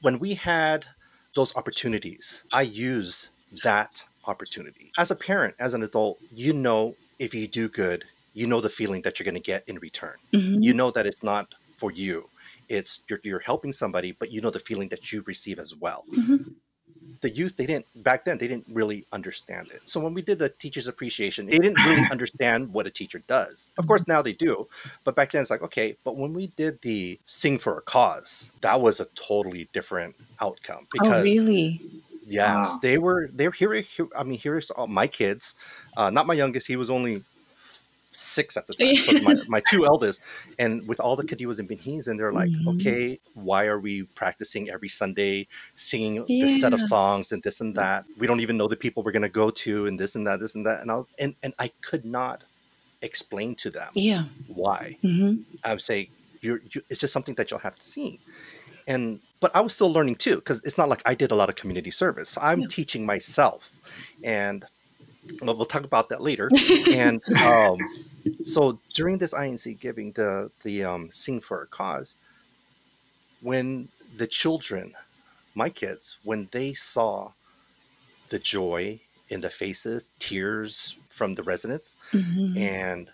when 0.05 0.19
we 0.19 0.35
had 0.35 0.85
those 1.33 1.55
opportunities, 1.55 2.45
I 2.53 2.61
use 2.61 3.31
that 3.63 4.03
opportunity. 4.27 4.91
As 4.99 5.09
a 5.09 5.15
parent, 5.15 5.55
as 5.57 5.73
an 5.73 5.81
adult, 5.81 6.19
you 6.31 6.53
know 6.53 6.93
if 7.17 7.33
you 7.33 7.47
do 7.47 7.67
good, 7.67 8.03
you 8.35 8.45
know 8.45 8.61
the 8.61 8.69
feeling 8.69 9.01
that 9.01 9.17
you're 9.17 9.25
going 9.25 9.33
to 9.33 9.51
get 9.53 9.63
in 9.67 9.79
return. 9.79 10.17
Mm-hmm. 10.31 10.61
You 10.61 10.75
know 10.75 10.91
that 10.91 11.07
it's 11.07 11.23
not 11.23 11.55
for 11.75 11.91
you. 11.91 12.29
It's 12.69 13.03
you're, 13.09 13.19
you're, 13.23 13.39
helping 13.39 13.73
somebody, 13.73 14.11
but 14.11 14.31
you 14.31 14.41
know 14.41 14.51
the 14.51 14.59
feeling 14.59 14.89
that 14.89 15.11
you 15.11 15.23
receive 15.25 15.57
as 15.57 15.75
well. 15.75 16.03
Mm-hmm 16.15 16.51
the 17.21 17.29
youth 17.29 17.57
they 17.57 17.65
didn't 17.65 17.85
back 18.03 18.25
then 18.25 18.37
they 18.37 18.47
didn't 18.47 18.65
really 18.71 19.05
understand 19.11 19.69
it. 19.73 19.87
So 19.87 19.99
when 19.99 20.13
we 20.13 20.21
did 20.21 20.39
the 20.39 20.49
teachers 20.49 20.87
appreciation 20.87 21.45
they 21.47 21.57
didn't 21.57 21.83
really 21.85 22.07
understand 22.11 22.73
what 22.73 22.87
a 22.87 22.91
teacher 22.91 23.21
does. 23.27 23.69
Of 23.77 23.87
course 23.87 24.03
now 24.07 24.21
they 24.21 24.33
do 24.33 24.67
but 25.03 25.15
back 25.15 25.31
then 25.31 25.41
it's 25.41 25.51
like 25.51 25.61
okay 25.61 25.97
but 26.03 26.17
when 26.17 26.33
we 26.33 26.47
did 26.47 26.81
the 26.81 27.19
sing 27.25 27.57
for 27.57 27.77
a 27.77 27.81
cause 27.81 28.51
that 28.61 28.79
was 28.81 28.99
a 28.99 29.05
totally 29.15 29.67
different 29.73 30.15
outcome 30.41 30.81
oh, 30.81 30.87
because 30.91 31.21
oh 31.21 31.23
really? 31.23 31.81
Yes 32.27 32.71
wow. 32.71 32.79
they 32.81 32.97
were 32.97 33.29
they 33.33 33.47
were 33.47 33.53
here, 33.53 33.73
here 33.73 34.07
i 34.17 34.23
mean 34.23 34.39
here's 34.39 34.71
all 34.71 34.87
my 34.87 35.07
kids 35.07 35.55
uh, 35.97 36.09
not 36.09 36.25
my 36.25 36.33
youngest 36.33 36.67
he 36.67 36.75
was 36.75 36.89
only 36.89 37.21
six 38.15 38.57
at 38.57 38.67
the 38.67 38.73
time. 38.73 38.95
So 38.95 39.19
my, 39.21 39.35
my 39.47 39.61
two 39.69 39.85
eldest, 39.85 40.21
and 40.57 40.87
with 40.87 40.99
all 40.99 41.15
the 41.15 41.23
kadiwas 41.23 41.59
and 41.59 41.67
binhis, 41.67 42.07
and 42.07 42.19
they're 42.19 42.33
like, 42.33 42.49
mm-hmm. 42.49 42.79
okay, 42.79 43.19
why 43.33 43.65
are 43.65 43.79
we 43.79 44.03
practicing 44.03 44.69
every 44.69 44.89
Sunday, 44.89 45.47
singing 45.75 46.23
yeah. 46.27 46.45
this 46.45 46.61
set 46.61 46.73
of 46.73 46.81
songs 46.81 47.31
and 47.31 47.43
this 47.43 47.61
and 47.61 47.75
that? 47.75 48.05
We 48.17 48.27
don't 48.27 48.39
even 48.39 48.57
know 48.57 48.67
the 48.67 48.75
people 48.75 49.03
we're 49.03 49.11
going 49.11 49.21
to 49.23 49.29
go 49.29 49.49
to, 49.51 49.87
and 49.87 49.99
this 49.99 50.15
and 50.15 50.25
that, 50.27 50.39
this 50.39 50.55
and 50.55 50.65
that. 50.65 50.81
And 50.81 50.91
I 50.91 50.95
was, 50.95 51.05
and, 51.19 51.35
and 51.43 51.53
I 51.59 51.71
could 51.81 52.05
not 52.05 52.43
explain 53.01 53.55
to 53.55 53.69
them 53.69 53.89
yeah. 53.93 54.23
why. 54.47 54.97
Mm-hmm. 55.03 55.41
I 55.63 55.73
would 55.73 55.81
say, 55.81 56.09
you're, 56.41 56.61
you, 56.71 56.81
it's 56.89 56.99
just 56.99 57.13
something 57.13 57.35
that 57.35 57.51
you'll 57.51 57.59
have 57.59 57.75
to 57.75 57.83
see. 57.83 58.19
And 58.87 59.19
but 59.39 59.55
I 59.55 59.61
was 59.61 59.73
still 59.73 59.91
learning 59.91 60.15
too 60.15 60.35
because 60.35 60.63
it's 60.63 60.77
not 60.77 60.89
like 60.89 61.01
I 61.05 61.15
did 61.15 61.31
a 61.31 61.35
lot 61.35 61.49
of 61.49 61.55
community 61.55 61.91
service. 61.91 62.37
I'm 62.41 62.67
teaching 62.67 63.05
myself, 63.05 63.71
and 64.23 64.65
well, 65.41 65.55
we'll 65.55 65.65
talk 65.65 65.83
about 65.83 66.09
that 66.09 66.21
later. 66.21 66.49
and 66.91 67.21
um, 67.39 67.77
so 68.45 68.79
during 68.93 69.17
this 69.17 69.33
INC 69.33 69.79
giving, 69.79 70.11
the 70.13 70.51
the 70.63 70.83
um, 70.83 71.09
sing 71.11 71.39
for 71.41 71.61
a 71.61 71.67
cause, 71.67 72.15
when 73.41 73.89
the 74.15 74.27
children, 74.27 74.93
my 75.53 75.69
kids, 75.69 76.17
when 76.23 76.49
they 76.51 76.73
saw 76.73 77.31
the 78.29 78.39
joy 78.39 78.99
in 79.29 79.41
the 79.41 79.49
faces, 79.49 80.09
tears 80.19 80.95
from 81.09 81.35
the 81.35 81.43
residents, 81.43 81.95
mm-hmm. 82.11 82.57
and 82.57 83.09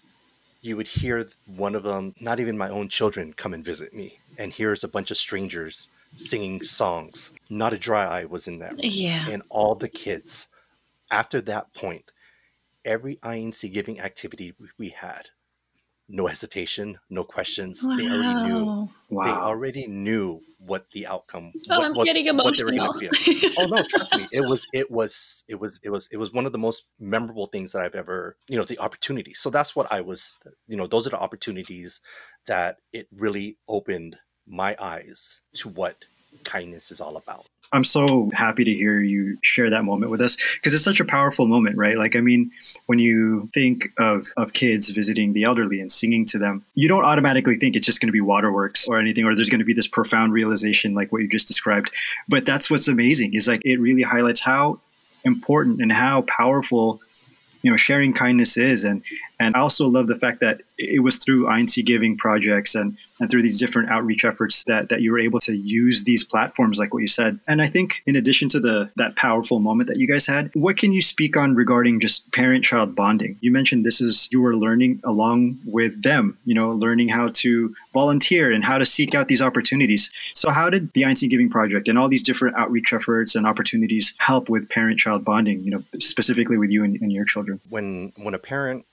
you 0.62 0.78
would 0.78 0.88
hear 0.88 1.28
one 1.56 1.76
of 1.76 1.84
them, 1.84 2.14
not 2.20 2.40
even 2.40 2.58
my 2.58 2.70
own 2.70 2.88
children, 2.88 3.34
come 3.34 3.54
and 3.54 3.66
visit 3.66 3.94
me, 3.94 4.20
and 4.38 4.54
here's 4.54 4.84
a 4.84 4.88
bunch 4.88 5.12
of 5.12 5.18
strangers 5.18 5.90
singing 6.18 6.62
songs. 6.62 7.34
Not 7.50 7.74
a 7.74 7.78
dry 7.78 8.06
eye 8.06 8.26
was 8.26 8.48
in 8.48 8.60
that. 8.60 8.72
Room. 8.72 8.82
Yeah. 8.84 9.30
And 9.30 9.44
all 9.50 9.76
the 9.76 9.90
kids 9.90 10.48
after 11.12 11.42
that 11.42 11.74
point, 11.76 12.12
every 12.86 13.18
INC 13.18 13.72
giving 13.72 14.00
activity 14.00 14.54
we 14.78 14.90
had, 14.90 15.28
no 16.08 16.28
hesitation, 16.28 17.00
no 17.10 17.24
questions. 17.24 17.84
Wow. 17.84 17.96
They 17.96 18.10
already 18.10 18.50
knew. 18.50 18.90
Wow. 19.10 19.24
They 19.24 19.30
already 19.30 19.88
knew 19.88 20.42
what 20.60 20.88
the 20.92 21.08
outcome. 21.08 21.52
Oh, 21.70 21.78
what, 21.78 21.86
I'm 21.86 21.94
what, 21.94 22.06
getting 22.06 22.28
emotional. 22.28 22.94
oh 23.58 23.66
no, 23.66 23.84
trust 23.90 24.16
me. 24.16 24.28
It 24.32 24.42
was. 24.42 24.66
It 24.74 24.92
was. 24.92 25.44
It 25.48 25.60
was. 25.60 25.80
It 25.84 25.90
was. 25.90 26.10
It 26.12 26.18
was 26.18 26.34
one 26.34 26.46
of 26.46 26.52
the 26.52 26.58
most 26.58 26.86
memorable 27.00 27.48
things 27.48 27.72
that 27.72 27.84
I've 27.84 27.96
ever. 27.96 28.36
You 28.50 28.58
know, 28.58 28.66
the 28.66 28.80
opportunity. 28.80 29.34
So 29.34 29.50
that's 29.50 29.76
what 29.76 29.88
I 29.92 30.02
was. 30.02 30.38
You 30.68 30.76
know, 30.76 30.88
those 30.88 31.08
are 31.08 31.12
the 31.12 31.20
opportunities 31.20 32.02
that 32.48 32.78
it 32.92 33.08
really 33.16 33.58
opened 33.68 34.18
my 34.48 34.76
eyes 34.80 35.42
to 35.56 35.70
what 35.70 36.04
kindness 36.44 36.92
is 36.92 37.00
all 37.00 37.16
about. 37.16 37.46
I'm 37.74 37.84
so 37.84 38.30
happy 38.34 38.64
to 38.64 38.74
hear 38.74 39.02
you 39.02 39.38
share 39.42 39.70
that 39.70 39.86
moment 39.86 40.12
with 40.12 40.22
us 40.22 40.38
because 40.56 40.74
it's 40.74 40.84
such 40.84 41.00
a 41.00 41.06
powerful 41.06 41.48
moment, 41.48 41.78
right? 41.78 41.98
Like, 41.98 42.16
I 42.16 42.22
mean, 42.22 42.52
when 42.88 43.00
you 43.00 43.50
think 43.54 43.88
of, 43.98 44.28
of 44.36 44.54
kids 44.54 44.90
visiting 44.90 45.34
the 45.34 45.44
elderly 45.44 45.80
and 45.80 45.92
singing 45.92 46.26
to 46.28 46.38
them, 46.38 46.66
you 46.76 46.88
don't 46.88 47.06
automatically 47.06 47.56
think 47.56 47.76
it's 47.76 47.86
just 47.86 48.02
going 48.02 48.10
to 48.10 48.14
be 48.14 48.22
waterworks 48.22 48.88
or 48.90 49.00
anything, 49.00 49.24
or 49.24 49.36
there's 49.36 49.50
going 49.50 49.60
to 49.60 49.66
be 49.66 49.74
this 49.74 49.88
profound 49.88 50.34
realization 50.34 50.94
like 50.94 51.12
what 51.12 51.22
you 51.22 51.30
just 51.30 51.48
described. 51.48 51.92
But 52.28 52.46
that's 52.46 52.70
what's 52.70 52.88
amazing 52.88 53.34
is 53.34 53.48
like 53.48 53.62
it 53.64 53.80
really 53.80 54.02
highlights 54.02 54.42
how 54.42 54.80
important 55.24 55.82
and 55.82 55.92
how 55.92 56.24
powerful 56.24 57.00
you 57.62 57.70
know 57.70 57.78
sharing 57.78 58.12
kindness 58.12 58.58
is 58.58 58.84
and 58.84 59.04
and 59.42 59.56
I 59.56 59.60
also 59.60 59.88
love 59.88 60.06
the 60.06 60.16
fact 60.16 60.40
that 60.42 60.62
it 60.78 61.02
was 61.02 61.16
through 61.16 61.48
INC 61.48 61.84
giving 61.84 62.16
projects 62.16 62.76
and, 62.76 62.96
and 63.20 63.30
through 63.30 63.42
these 63.42 63.58
different 63.58 63.90
outreach 63.90 64.24
efforts 64.24 64.64
that, 64.66 64.90
that 64.90 65.02
you 65.02 65.12
were 65.12 65.20
able 65.20 65.40
to 65.40 65.56
use 65.56 66.04
these 66.04 66.24
platforms 66.24 66.78
like 66.78 66.94
what 66.94 67.02
you 67.02 67.08
said. 67.08 67.40
And 67.48 67.60
I 67.60 67.68
think 67.68 68.04
in 68.06 68.16
addition 68.16 68.50
to 68.50 68.60
the 68.60 68.92
that 68.98 69.16
powerful 69.16 69.60
moment 69.60 69.88
that 69.88 69.98
you 69.98 70.08
guys 70.08 70.28
had, 70.28 70.52
what 70.54 70.78
can 70.78 70.92
you 70.92 71.02
speak 71.02 71.36
on 71.38 71.56
regarding 71.56 72.00
just 72.00 72.32
parent 72.32 72.64
child 72.64 72.96
bonding? 72.96 73.36
You 73.42 73.52
mentioned 73.52 73.84
this 73.84 74.00
is 74.00 74.30
you 74.32 74.42
were 74.42 74.56
learning 74.56 75.02
along 75.04 75.58
with 75.66 76.04
them, 76.04 76.38
you 76.46 76.54
know, 76.54 76.72
learning 76.72 77.10
how 77.10 77.30
to 77.30 77.74
volunteer 77.94 78.52
and 78.52 78.64
how 78.64 78.78
to 78.78 78.86
seek 78.86 79.16
out 79.16 79.28
these 79.28 79.42
opportunities. 79.42 80.12
So 80.36 80.52
how 80.52 80.70
did 80.70 80.94
the 80.94 81.02
INC 81.02 81.28
Giving 81.32 81.50
Project 81.50 81.88
and 81.88 81.98
all 81.98 82.10
these 82.10 82.24
different 82.24 82.58
outreach 82.58 82.94
efforts 82.94 83.34
and 83.34 83.48
opportunities 83.48 84.14
help 84.20 84.50
with 84.50 84.70
parent 84.70 85.00
child 85.00 85.26
bonding, 85.26 85.64
you 85.64 85.72
know, 85.72 85.84
specifically 85.98 86.58
with 86.58 86.70
you 86.70 86.84
and, 86.84 86.96
and 87.02 87.12
your 87.12 87.26
children? 87.26 87.60
When 87.70 88.14
when 88.18 88.36
a 88.36 88.40
parent 88.40 88.86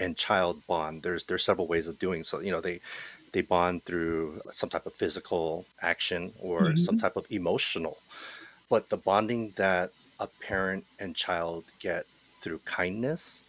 and 0.00 0.16
child 0.16 0.66
bond. 0.66 1.02
There's 1.02 1.24
there's 1.24 1.44
several 1.44 1.68
ways 1.68 1.86
of 1.86 1.98
doing 1.98 2.24
so. 2.24 2.40
You 2.40 2.50
know, 2.50 2.60
they 2.60 2.80
they 3.32 3.42
bond 3.42 3.84
through 3.84 4.40
some 4.50 4.68
type 4.68 4.86
of 4.86 4.94
physical 4.94 5.66
action 5.80 6.32
or 6.40 6.62
mm-hmm. 6.62 6.78
some 6.78 6.98
type 6.98 7.16
of 7.16 7.26
emotional. 7.30 7.98
But 8.68 8.88
the 8.88 8.96
bonding 8.96 9.52
that 9.56 9.92
a 10.18 10.26
parent 10.26 10.84
and 10.98 11.14
child 11.14 11.64
get 11.80 12.06
through 12.40 12.60
kindness, 12.64 13.42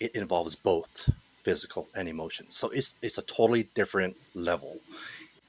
it 0.00 0.14
involves 0.14 0.54
both 0.54 1.08
physical 1.42 1.88
and 1.94 2.08
emotion. 2.08 2.46
So 2.50 2.68
it's 2.70 2.94
it's 3.02 3.18
a 3.18 3.22
totally 3.22 3.68
different 3.74 4.16
level. 4.34 4.80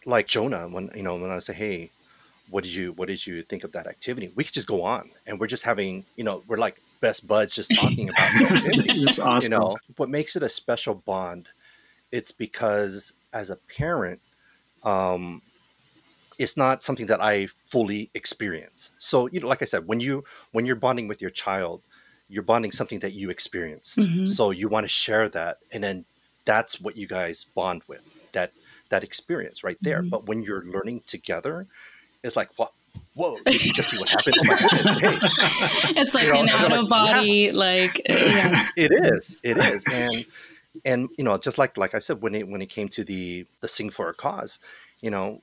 Like 0.06 0.28
Jonah, 0.28 0.68
when 0.68 0.92
you 0.96 1.04
know 1.04 1.16
when 1.16 1.32
I 1.32 1.40
say, 1.40 1.54
"Hey, 1.54 1.90
what 2.50 2.64
did 2.64 2.74
you 2.74 2.94
what 2.94 3.08
did 3.08 3.26
you 3.26 3.42
think 3.42 3.64
of 3.64 3.72
that 3.74 3.88
activity?" 3.88 4.32
We 4.36 4.44
could 4.44 4.54
just 4.54 4.68
go 4.68 4.84
on, 4.84 5.10
and 5.26 5.40
we're 5.40 5.48
just 5.56 5.64
having 5.64 6.06
you 6.16 6.24
know 6.24 6.44
we're 6.48 6.58
like 6.58 6.78
best 7.00 7.28
buds 7.28 7.56
just 7.56 7.76
talking 7.76 8.10
about 8.10 8.32
It's 8.34 9.20
awesome. 9.20 9.52
You 9.54 9.58
know, 9.58 9.78
what 9.98 10.10
makes 10.10 10.36
it 10.36 10.44
a 10.44 10.50
special 10.50 10.96
bond, 10.96 11.50
it's 12.12 12.32
because 12.32 13.14
as 13.34 13.50
a 13.50 13.56
parent, 13.56 14.20
um, 14.84 15.42
it's 16.40 16.56
not 16.56 16.84
something 16.84 17.08
that 17.08 17.22
I 17.22 17.48
fully 17.48 18.10
experience. 18.14 18.92
So, 19.00 19.28
you 19.28 19.40
know, 19.40 19.48
like 19.48 19.62
I 19.62 19.66
said, 19.66 19.88
when 19.88 20.00
you 20.00 20.24
when 20.52 20.66
you're 20.66 20.76
bonding 20.76 21.08
with 21.08 21.22
your 21.22 21.32
child, 21.32 21.82
you're 22.30 22.44
bonding 22.44 22.72
something 22.72 23.00
that 23.00 23.14
you 23.14 23.30
experienced. 23.30 23.98
Mm-hmm. 23.98 24.28
So 24.28 24.52
you 24.52 24.68
want 24.68 24.84
to 24.84 24.90
share 24.90 25.30
that, 25.30 25.58
and 25.72 25.84
then 25.84 26.06
that's 26.46 26.80
what 26.80 26.96
you 26.96 27.08
guys 27.08 27.46
bond 27.56 27.82
with 27.88 28.32
that 28.34 28.52
that 28.90 29.04
experience 29.04 29.64
right 29.64 29.78
there. 29.82 30.00
Mm-hmm. 30.00 30.10
But 30.10 30.28
when 30.28 30.44
you're 30.44 30.64
learning 30.66 31.02
together, 31.06 31.68
it's 32.24 32.36
like, 32.36 32.50
what? 32.58 32.72
Whoa, 33.16 33.38
did 33.46 33.66
you 33.66 33.74
just 33.74 33.90
see 33.90 33.98
what 33.98 34.10
happened? 34.10 34.36
Oh 34.40 34.44
my 34.44 34.58
goodness, 34.58 35.84
hey. 35.84 35.94
It's 36.02 36.14
like 36.14 36.26
you 36.26 36.34
know, 36.34 36.42
an 36.42 36.50
out 36.50 36.72
of 36.72 36.90
like, 36.90 36.90
body, 36.90 37.30
yeah. 37.30 37.52
like 37.54 38.02
yes. 38.10 38.74
It 38.76 38.92
is. 38.92 39.40
It 39.44 39.58
is. 39.58 39.84
And 39.92 40.26
and 40.86 41.10
you 41.18 41.24
know, 41.24 41.38
just 41.38 41.58
like 41.58 41.78
like 41.78 41.96
I 41.96 42.00
said, 42.00 42.22
when 42.22 42.36
it 42.36 42.48
when 42.48 42.62
it 42.62 42.70
came 42.70 42.90
to 42.90 43.04
the 43.04 43.46
the 43.62 43.68
sing 43.68 43.90
for 43.90 44.10
a 44.10 44.14
cause, 44.14 44.60
you 45.02 45.10
know, 45.10 45.42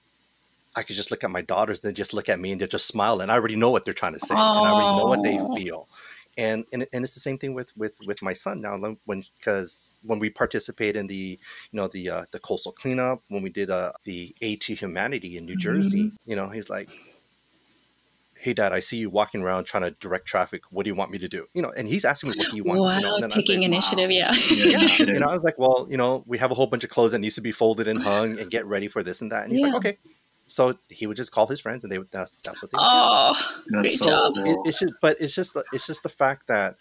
I 0.77 0.83
could 0.83 0.97
just 0.97 1.11
look 1.11 1.25
at 1.25 1.31
my 1.31 1.43
daughters 1.43 1.83
and 1.83 1.91
they 1.91 1.95
just 1.95 2.15
look 2.15 2.29
at 2.29 2.41
me 2.41 2.53
and 2.53 2.61
they 2.61 2.67
just 2.67 2.87
smile 2.87 3.21
and 3.21 3.31
I 3.31 3.35
already 3.35 3.57
know 3.57 3.71
what 3.71 3.85
they're 3.85 3.95
trying 3.95 4.15
to 4.15 4.21
say 4.21 4.35
oh. 4.37 4.59
and 4.59 4.69
I 4.69 4.71
already 4.71 4.99
know 4.99 5.07
what 5.07 5.23
they 5.23 5.63
feel. 5.63 5.89
And, 6.37 6.65
and 6.73 6.85
and 6.93 7.05
it's 7.05 7.15
the 7.15 7.21
same 7.21 7.39
thing 7.39 7.55
with 7.55 7.77
with 7.77 7.97
with 8.07 8.21
my 8.21 8.33
son 8.33 8.61
now 8.61 8.77
when 9.05 9.25
because 9.39 10.01
when 10.03 10.19
we 10.19 10.31
participate 10.31 10.97
in 10.97 11.07
the 11.07 11.39
you 11.71 11.77
know 11.77 11.87
the 11.87 12.11
uh, 12.11 12.25
the 12.33 12.41
coastal 12.41 12.73
cleanup 12.73 13.23
when 13.29 13.43
we 13.43 13.51
did 13.51 13.71
uh, 13.71 13.93
the 14.03 14.35
aid 14.41 14.61
to 14.63 14.75
humanity 14.75 15.37
in 15.37 15.45
New 15.45 15.57
Jersey 15.57 16.07
mm-hmm. 16.07 16.31
you 16.31 16.35
know 16.35 16.49
he's 16.49 16.69
like 16.69 16.91
hey 18.45 18.53
dad 18.53 18.75
i 18.75 18.79
see 18.79 18.99
you 18.99 19.09
walking 19.09 19.41
around 19.41 19.65
trying 19.65 19.83
to 19.83 19.91
direct 19.93 20.27
traffic. 20.27 20.65
What 20.71 20.85
do 20.85 20.91
you 20.91 20.95
want 20.95 21.11
me 21.11 21.17
to 21.19 21.29
do? 21.29 21.47
You 21.55 21.63
know 21.63 21.73
and 21.75 21.89
he's 21.89 22.05
asking 22.05 22.31
me 22.31 22.37
what 22.37 22.51
do 22.51 22.57
you 22.57 22.65
want? 22.65 22.79
Wow, 22.81 22.99
you 22.99 23.21
know? 23.23 23.29
taking 23.29 23.61
like, 23.61 23.69
initiative 23.69 24.11
wow. 24.11 24.33
yeah 24.51 24.77
yeah. 24.77 24.89
You 24.99 25.19
know 25.19 25.29
i 25.29 25.35
was 25.35 25.43
like 25.43 25.59
well 25.59 25.87
you 25.91 25.97
know 25.97 26.23
we 26.27 26.37
have 26.37 26.51
a 26.51 26.55
whole 26.55 26.67
bunch 26.67 26.85
of 26.85 26.91
clothes 26.91 27.13
that 27.13 27.21
needs 27.21 27.37
to 27.37 27.41
be 27.41 27.53
folded 27.53 27.89
and 27.89 28.03
hung 28.03 28.39
and 28.39 28.51
get 28.51 28.67
ready 28.67 28.87
for 28.87 29.03
this 29.03 29.23
and 29.23 29.33
that. 29.33 29.45
And 29.45 29.53
he's 29.53 29.63
yeah. 29.63 29.69
like 29.69 29.77
okay. 29.77 29.99
So 30.47 30.77
he 30.91 31.07
would 31.07 31.17
just 31.17 31.33
call 31.33 31.47
his 31.47 31.59
friends 31.59 31.85
and 31.85 31.91
they 31.91 31.99
would 31.99 32.11
that's, 32.11 32.33
that's 32.45 32.61
what 32.61 32.71
they 32.71 32.77
would 32.77 32.87
oh 32.87 33.33
do. 33.65 33.81
great 33.81 33.91
so 33.91 34.07
job. 34.07 34.33
it, 34.37 34.59
it's 34.67 34.79
just 34.79 34.93
but 35.01 35.17
it's 35.19 35.35
just 35.35 35.57
it's 35.73 35.87
just 35.87 36.03
the 36.03 36.11
fact 36.11 36.47
that 36.49 36.77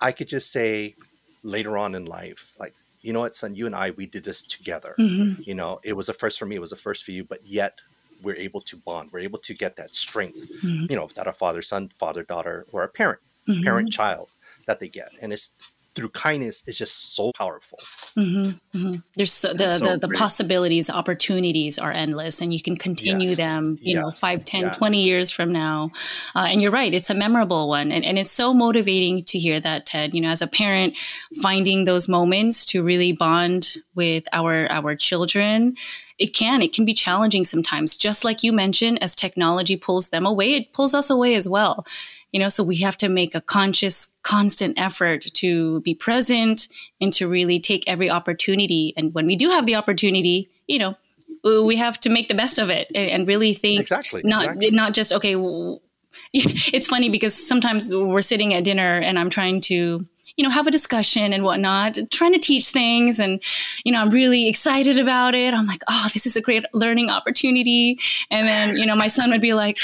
i 0.00 0.10
could 0.10 0.28
just 0.28 0.50
say 0.50 0.94
later 1.42 1.76
on 1.76 1.94
in 1.94 2.06
life 2.06 2.54
like 2.58 2.74
you 3.02 3.12
know 3.12 3.20
what 3.20 3.34
son? 3.34 3.54
You 3.54 3.66
and 3.66 3.74
i 3.74 3.90
we 3.90 4.06
did 4.06 4.24
this 4.24 4.42
together. 4.42 4.94
Mm-hmm. 4.98 5.42
you 5.42 5.54
know 5.54 5.80
it 5.84 5.92
was 5.92 6.08
a 6.08 6.14
first 6.14 6.38
for 6.38 6.46
me 6.46 6.56
it 6.56 6.60
was 6.60 6.72
a 6.72 6.76
first 6.76 7.04
for 7.04 7.10
you 7.12 7.24
but 7.24 7.44
yet 7.44 7.78
we're 8.22 8.36
able 8.36 8.60
to 8.62 8.76
bond. 8.76 9.10
We're 9.12 9.20
able 9.20 9.38
to 9.40 9.54
get 9.54 9.76
that 9.76 9.94
strength, 9.94 10.50
mm-hmm. 10.62 10.86
you 10.90 10.96
know, 10.96 11.08
that 11.14 11.26
a 11.26 11.32
father 11.32 11.62
son, 11.62 11.90
father 11.98 12.22
daughter, 12.22 12.66
or 12.72 12.82
a 12.82 12.88
parent, 12.88 13.20
mm-hmm. 13.48 13.62
parent 13.62 13.92
child 13.92 14.28
that 14.66 14.80
they 14.80 14.88
get, 14.88 15.10
and 15.20 15.32
it's 15.32 15.52
through 15.94 16.08
kindness 16.10 16.62
is 16.66 16.78
just 16.78 17.14
so 17.14 17.32
powerful. 17.36 17.78
Mm-hmm, 18.16 18.78
mm-hmm. 18.78 18.94
There's 19.16 19.32
so, 19.32 19.52
the, 19.52 19.70
so 19.72 19.96
the, 19.96 20.06
the, 20.06 20.14
possibilities, 20.14 20.88
opportunities 20.88 21.78
are 21.78 21.92
endless, 21.92 22.40
and 22.40 22.52
you 22.52 22.62
can 22.62 22.76
continue 22.76 23.28
yes. 23.28 23.36
them, 23.36 23.78
you 23.80 23.96
yes. 23.96 24.02
know, 24.02 24.10
5, 24.10 24.44
10, 24.44 24.60
yes. 24.60 24.78
20 24.78 25.02
years 25.02 25.30
from 25.30 25.52
now. 25.52 25.90
Uh, 26.34 26.46
and 26.50 26.62
you're 26.62 26.70
right, 26.70 26.94
it's 26.94 27.10
a 27.10 27.14
memorable 27.14 27.68
one. 27.68 27.92
And, 27.92 28.04
and 28.04 28.18
it's 28.18 28.32
so 28.32 28.54
motivating 28.54 29.24
to 29.24 29.38
hear 29.38 29.60
that, 29.60 29.86
Ted. 29.86 30.14
You 30.14 30.20
know, 30.22 30.30
as 30.30 30.42
a 30.42 30.46
parent, 30.46 30.96
finding 31.42 31.84
those 31.84 32.08
moments 32.08 32.64
to 32.66 32.82
really 32.82 33.12
bond 33.12 33.74
with 33.94 34.24
our, 34.32 34.70
our 34.70 34.94
children 34.94 35.76
it 36.18 36.34
can 36.34 36.62
it 36.62 36.72
can 36.72 36.84
be 36.84 36.94
challenging 36.94 37.44
sometimes 37.44 37.96
just 37.96 38.22
like 38.22 38.42
you 38.42 38.52
mentioned 38.52 39.02
as 39.02 39.14
technology 39.14 39.76
pulls 39.76 40.10
them 40.10 40.24
away 40.24 40.54
it 40.54 40.72
pulls 40.72 40.94
us 40.94 41.10
away 41.10 41.34
as 41.34 41.48
well 41.48 41.84
you 42.32 42.40
know 42.40 42.48
so 42.48 42.64
we 42.64 42.76
have 42.78 42.96
to 42.96 43.08
make 43.08 43.34
a 43.34 43.40
conscious 43.40 44.14
constant 44.22 44.78
effort 44.78 45.22
to 45.34 45.80
be 45.80 45.94
present 45.94 46.68
and 47.00 47.12
to 47.12 47.28
really 47.28 47.60
take 47.60 47.84
every 47.86 48.10
opportunity 48.10 48.92
and 48.96 49.14
when 49.14 49.26
we 49.26 49.36
do 49.36 49.48
have 49.50 49.66
the 49.66 49.74
opportunity 49.74 50.50
you 50.66 50.78
know 50.78 50.96
we 51.44 51.76
have 51.76 51.98
to 51.98 52.08
make 52.08 52.28
the 52.28 52.34
best 52.34 52.58
of 52.58 52.70
it 52.70 52.90
and 52.94 53.28
really 53.28 53.54
think 53.54 53.80
exactly 53.80 54.22
not 54.24 54.44
exactly. 54.44 54.70
not 54.70 54.94
just 54.94 55.12
okay 55.12 55.34
it's 56.32 56.86
funny 56.86 57.08
because 57.08 57.34
sometimes 57.34 57.94
we're 57.94 58.20
sitting 58.20 58.52
at 58.54 58.64
dinner 58.64 58.98
and 58.98 59.18
i'm 59.18 59.30
trying 59.30 59.60
to 59.60 60.06
you 60.36 60.44
know, 60.44 60.50
have 60.50 60.66
a 60.66 60.70
discussion 60.70 61.32
and 61.32 61.44
whatnot, 61.44 61.98
trying 62.10 62.32
to 62.32 62.38
teach 62.38 62.68
things. 62.68 63.18
And, 63.18 63.42
you 63.84 63.92
know, 63.92 64.00
I'm 64.00 64.10
really 64.10 64.48
excited 64.48 64.98
about 64.98 65.34
it. 65.34 65.52
I'm 65.52 65.66
like, 65.66 65.82
oh, 65.88 66.08
this 66.12 66.26
is 66.26 66.36
a 66.36 66.40
great 66.40 66.64
learning 66.72 67.10
opportunity. 67.10 67.98
And 68.30 68.46
then, 68.46 68.76
you 68.76 68.86
know, 68.86 68.96
my 68.96 69.08
son 69.08 69.30
would 69.30 69.40
be 69.40 69.54
like, 69.54 69.78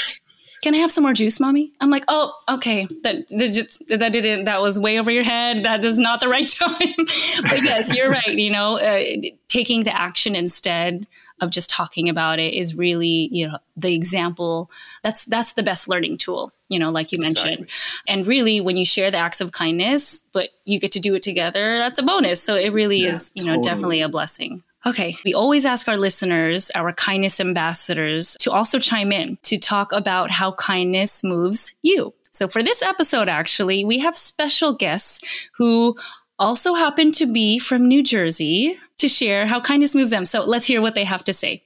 can 0.61 0.73
I 0.75 0.77
have 0.77 0.91
some 0.91 1.03
more 1.03 1.13
juice, 1.13 1.39
mommy? 1.39 1.71
I'm 1.79 1.89
like, 1.89 2.03
oh, 2.07 2.33
okay. 2.49 2.85
That, 3.03 3.27
that, 3.29 3.97
that 3.99 4.11
didn't, 4.11 4.45
that 4.45 4.61
was 4.61 4.79
way 4.79 4.99
over 4.99 5.09
your 5.09 5.23
head. 5.23 5.63
That 5.63 5.83
is 5.85 5.99
not 5.99 6.19
the 6.19 6.27
right 6.27 6.47
time. 6.59 6.95
but 7.43 7.63
yes, 7.63 7.95
you're 7.95 8.09
right. 8.09 8.27
You 8.27 8.51
know, 8.51 8.77
uh, 8.77 9.03
taking 9.47 9.83
the 9.83 9.95
action 9.95 10.35
instead 10.35 11.07
of 11.41 11.49
just 11.51 11.69
talking 11.69 12.09
about 12.09 12.39
it 12.39 12.53
is 12.53 12.75
really, 12.75 13.29
you 13.31 13.47
know, 13.47 13.57
the 13.77 13.93
example. 13.93 14.69
That's, 15.01 15.23
that's 15.25 15.53
the 15.53 15.63
best 15.63 15.87
learning 15.87 16.17
tool, 16.17 16.51
you 16.67 16.77
know, 16.77 16.89
like 16.89 17.13
you 17.13 17.19
mentioned. 17.19 17.61
Exactly. 17.61 18.13
And 18.13 18.27
really, 18.27 18.59
when 18.59 18.75
you 18.75 18.85
share 18.85 19.09
the 19.11 19.17
acts 19.17 19.39
of 19.39 19.53
kindness, 19.53 20.23
but 20.33 20.49
you 20.65 20.79
get 20.79 20.91
to 20.93 20.99
do 20.99 21.15
it 21.15 21.23
together, 21.23 21.77
that's 21.77 21.99
a 21.99 22.03
bonus. 22.03 22.43
So 22.43 22.55
it 22.55 22.73
really 22.73 23.03
yeah, 23.03 23.13
is, 23.13 23.31
you 23.35 23.45
know, 23.45 23.55
totally. 23.55 23.69
definitely 23.69 24.01
a 24.01 24.09
blessing. 24.09 24.63
Okay, 24.85 25.17
we 25.25 25.33
always 25.33 25.65
ask 25.65 25.87
our 25.87 25.97
listeners, 25.97 26.71
our 26.73 26.93
kindness 26.93 27.41
ambassadors, 27.41 28.37
to 28.39 28.51
also 28.51 28.79
chime 28.79 29.11
in 29.11 29.37
to 29.43 29.57
talk 29.57 29.91
about 29.91 30.31
how 30.31 30.53
kindness 30.53 31.23
moves 31.23 31.75
you. 31.81 32.13
So 32.31 32.47
for 32.47 32.63
this 32.63 32.81
episode, 32.81 33.27
actually, 33.27 33.83
we 33.83 33.99
have 33.99 34.15
special 34.15 34.71
guests 34.73 35.21
who 35.57 35.97
also 36.37 36.75
happen 36.75 37.11
to 37.13 37.31
be 37.31 37.59
from 37.59 37.87
New 37.87 38.01
Jersey 38.01 38.79
to 38.99 39.09
share 39.09 39.47
how 39.47 39.59
kindness 39.59 39.95
moves 39.95 40.11
them. 40.11 40.25
So 40.25 40.45
let's 40.45 40.67
hear 40.67 40.81
what 40.81 40.95
they 40.95 41.03
have 41.03 41.25
to 41.25 41.33
say. 41.33 41.63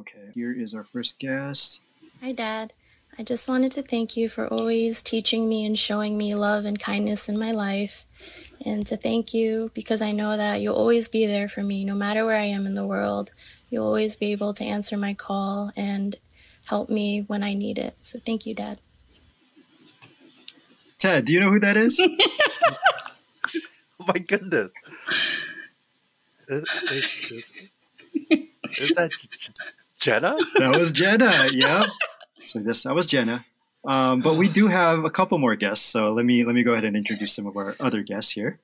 Okay, 0.00 0.30
here 0.34 0.52
is 0.52 0.74
our 0.74 0.82
first 0.82 1.20
guest. 1.20 1.82
Hi, 2.20 2.32
Dad. 2.32 2.72
I 3.16 3.22
just 3.22 3.48
wanted 3.48 3.70
to 3.72 3.82
thank 3.82 4.16
you 4.16 4.28
for 4.28 4.48
always 4.48 5.00
teaching 5.00 5.48
me 5.48 5.64
and 5.64 5.78
showing 5.78 6.18
me 6.18 6.34
love 6.34 6.64
and 6.64 6.80
kindness 6.80 7.28
in 7.28 7.38
my 7.38 7.52
life 7.52 8.06
and 8.64 8.86
to 8.86 8.96
thank 8.96 9.34
you 9.34 9.70
because 9.74 10.02
I 10.02 10.12
know 10.12 10.36
that 10.36 10.60
you'll 10.60 10.76
always 10.76 11.08
be 11.08 11.26
there 11.26 11.48
for 11.48 11.62
me 11.62 11.84
no 11.84 11.94
matter 11.94 12.24
where 12.24 12.36
I 12.36 12.44
am 12.44 12.66
in 12.66 12.74
the 12.74 12.86
world. 12.86 13.32
You'll 13.70 13.86
always 13.86 14.16
be 14.16 14.32
able 14.32 14.52
to 14.54 14.64
answer 14.64 14.96
my 14.96 15.14
call 15.14 15.72
and 15.76 16.16
help 16.66 16.88
me 16.88 17.24
when 17.26 17.42
I 17.42 17.54
need 17.54 17.78
it. 17.78 17.96
So 18.02 18.18
thank 18.18 18.46
you, 18.46 18.54
Dad. 18.54 18.78
Ted, 20.98 21.24
do 21.24 21.32
you 21.32 21.40
know 21.40 21.50
who 21.50 21.60
that 21.60 21.76
is? 21.76 22.00
oh 24.00 24.04
my 24.06 24.18
goodness. 24.18 24.70
Is, 26.48 26.64
is, 26.90 27.04
is, 27.30 27.52
is 28.78 28.90
that 28.96 29.10
Jenna? 29.98 30.36
That 30.58 30.78
was 30.78 30.90
Jenna, 30.90 31.48
yeah. 31.52 31.86
So 32.44 32.58
this 32.58 32.82
that 32.82 32.94
was 32.94 33.06
Jenna. 33.06 33.44
Um, 33.86 34.20
but 34.20 34.34
we 34.34 34.48
do 34.48 34.66
have 34.66 35.04
a 35.04 35.10
couple 35.10 35.36
more 35.38 35.56
guests, 35.56 35.84
so 35.84 36.12
let 36.12 36.24
me 36.24 36.44
let 36.44 36.54
me 36.54 36.62
go 36.62 36.72
ahead 36.72 36.84
and 36.84 36.96
introduce 36.96 37.34
some 37.34 37.46
of 37.46 37.56
our 37.56 37.76
other 37.78 38.02
guests 38.02 38.32
here. 38.32 38.60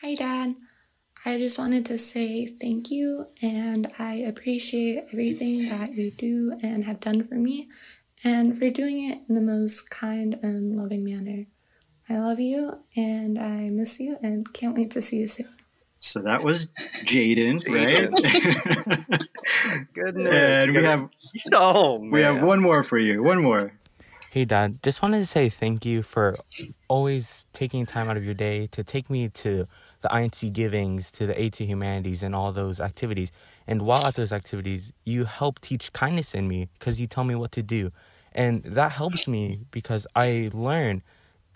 Hi, 0.00 0.14
Dad. 0.14 0.54
I 1.24 1.38
just 1.38 1.58
wanted 1.58 1.86
to 1.86 1.98
say 1.98 2.46
thank 2.46 2.90
you, 2.90 3.26
and 3.40 3.92
I 3.98 4.14
appreciate 4.14 5.04
everything 5.12 5.66
that 5.66 5.94
you 5.94 6.10
do 6.10 6.58
and 6.62 6.84
have 6.84 7.00
done 7.00 7.22
for 7.22 7.36
me, 7.36 7.68
and 8.24 8.58
for 8.58 8.70
doing 8.70 9.04
it 9.08 9.18
in 9.28 9.34
the 9.34 9.40
most 9.40 9.90
kind 9.90 10.34
and 10.42 10.74
loving 10.74 11.04
manner. 11.04 11.46
I 12.08 12.18
love 12.18 12.40
you, 12.40 12.80
and 12.96 13.38
I 13.38 13.68
miss 13.70 14.00
you, 14.00 14.16
and 14.22 14.52
can't 14.52 14.74
wait 14.74 14.90
to 14.92 15.02
see 15.02 15.18
you 15.18 15.26
soon. 15.26 15.61
So 16.04 16.20
that 16.22 16.42
was 16.42 16.66
Jaden, 17.04 17.62
right? 17.68 18.10
Goodness. 19.94 20.34
and 20.34 20.74
we 20.74 20.82
have 20.82 21.08
no, 21.46 21.58
oh, 21.62 21.98
we 21.98 22.22
have 22.22 22.42
one 22.42 22.60
more 22.60 22.82
for 22.82 22.98
you. 22.98 23.22
One 23.22 23.40
more. 23.40 23.72
Hey, 24.32 24.44
Dad. 24.44 24.82
Just 24.82 25.00
wanted 25.00 25.20
to 25.20 25.26
say 25.26 25.48
thank 25.48 25.86
you 25.86 26.02
for 26.02 26.38
always 26.88 27.46
taking 27.52 27.86
time 27.86 28.08
out 28.08 28.16
of 28.16 28.24
your 28.24 28.34
day 28.34 28.66
to 28.72 28.82
take 28.82 29.10
me 29.10 29.28
to 29.28 29.68
the 30.00 30.08
INC 30.08 30.52
givings, 30.52 31.12
to 31.12 31.26
the 31.26 31.40
Aid 31.40 31.52
to 31.54 31.64
Humanities, 31.64 32.24
and 32.24 32.34
all 32.34 32.50
those 32.50 32.80
activities. 32.80 33.30
And 33.68 33.82
while 33.82 34.04
at 34.04 34.14
those 34.14 34.32
activities, 34.32 34.92
you 35.04 35.24
help 35.24 35.60
teach 35.60 35.92
kindness 35.92 36.34
in 36.34 36.48
me 36.48 36.68
because 36.80 37.00
you 37.00 37.06
tell 37.06 37.22
me 37.22 37.36
what 37.36 37.52
to 37.52 37.62
do. 37.62 37.92
And 38.32 38.64
that 38.64 38.90
helps 38.90 39.28
me 39.28 39.60
because 39.70 40.04
I 40.16 40.50
learn 40.52 41.02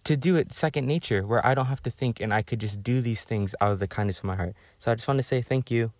to 0.06 0.16
do 0.16 0.36
it 0.36 0.52
second 0.52 0.86
nature 0.86 1.26
where 1.26 1.44
I 1.44 1.54
don't 1.54 1.66
have 1.66 1.82
to 1.82 1.90
think 1.90 2.20
and 2.20 2.32
I 2.32 2.42
could 2.42 2.60
just 2.60 2.82
do 2.82 3.00
these 3.00 3.24
things 3.24 3.54
out 3.60 3.72
of 3.72 3.78
the 3.80 3.88
kindness 3.88 4.18
of 4.18 4.24
my 4.24 4.36
heart. 4.36 4.54
So 4.78 4.90
I 4.90 4.94
just 4.94 5.06
want 5.06 5.18
to 5.18 5.24
say 5.24 5.42
thank 5.42 5.70
you. 5.70 5.92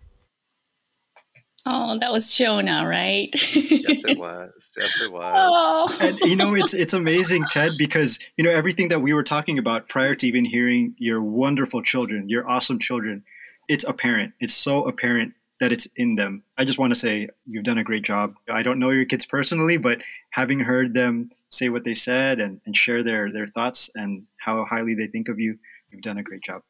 Oh, 1.69 1.99
that 1.99 2.13
was 2.13 2.33
Jonah, 2.33 2.87
right? 2.87 3.29
yes, 3.33 4.01
it 4.05 4.17
was. 4.19 4.73
Yes, 4.79 5.01
it 5.01 5.11
was. 5.11 5.33
Oh. 5.35 5.97
And 5.99 6.17
you 6.21 6.37
know, 6.37 6.55
it's 6.55 6.73
it's 6.73 6.93
amazing, 6.93 7.43
Ted, 7.49 7.73
because 7.77 8.19
you 8.37 8.45
know 8.45 8.51
everything 8.51 8.87
that 8.87 9.01
we 9.01 9.11
were 9.11 9.23
talking 9.23 9.59
about 9.59 9.89
prior 9.89 10.15
to 10.15 10.27
even 10.27 10.45
hearing 10.45 10.95
your 10.97 11.21
wonderful 11.21 11.81
children, 11.81 12.29
your 12.29 12.47
awesome 12.49 12.79
children. 12.79 13.23
It's 13.67 13.83
apparent. 13.83 14.33
It's 14.39 14.53
so 14.53 14.85
apparent 14.85 15.33
that 15.59 15.71
it's 15.71 15.87
in 15.95 16.15
them. 16.15 16.43
I 16.57 16.65
just 16.65 16.77
want 16.77 16.91
to 16.91 16.99
say 16.99 17.29
you've 17.45 17.63
done 17.63 17.77
a 17.77 17.83
great 17.83 18.03
job. 18.03 18.35
I 18.49 18.63
don't 18.63 18.79
know 18.79 18.91
your 18.91 19.05
kids 19.05 19.25
personally, 19.25 19.77
but 19.77 19.99
having 20.31 20.59
heard 20.59 20.93
them 20.93 21.29
say 21.49 21.69
what 21.69 21.83
they 21.83 21.93
said 21.93 22.39
and, 22.39 22.61
and 22.65 22.75
share 22.75 23.03
their, 23.03 23.31
their 23.31 23.47
thoughts 23.47 23.89
and 23.95 24.25
how 24.37 24.63
highly 24.65 24.93
they 24.93 25.07
think 25.07 25.29
of 25.29 25.39
you, 25.39 25.57
you've 25.91 26.01
done 26.01 26.17
a 26.17 26.23
great 26.23 26.41
job. 26.41 26.61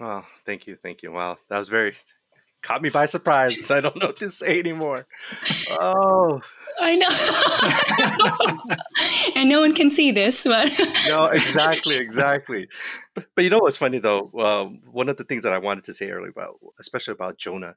Oh, 0.00 0.24
thank 0.44 0.66
you. 0.66 0.76
Thank 0.76 1.02
you. 1.02 1.12
Wow. 1.12 1.38
That 1.48 1.58
was 1.58 1.68
very, 1.68 1.94
caught 2.62 2.82
me 2.82 2.90
by 2.90 3.06
surprise. 3.06 3.70
I 3.70 3.80
don't 3.80 3.96
know 3.96 4.08
what 4.08 4.16
to 4.18 4.30
say 4.30 4.58
anymore. 4.58 5.06
Oh, 5.70 6.40
I 6.80 6.96
know. 6.96 7.08
and 9.40 9.48
no 9.48 9.60
one 9.60 9.74
can 9.74 9.88
see 9.88 10.10
this, 10.10 10.44
but 10.44 10.70
no, 11.08 11.26
exactly, 11.26 11.96
exactly. 11.96 12.68
But, 13.14 13.26
but, 13.34 13.44
you 13.44 13.50
know 13.50 13.58
what's 13.58 13.76
funny 13.76 13.98
though? 13.98 14.30
Uh, 14.36 14.64
one 14.90 15.08
of 15.08 15.16
the 15.16 15.24
things 15.24 15.44
that 15.44 15.52
I 15.52 15.58
wanted 15.58 15.84
to 15.84 15.94
say 15.94 16.10
earlier 16.10 16.30
about, 16.30 16.58
especially 16.80 17.12
about 17.12 17.38
Jonah, 17.38 17.76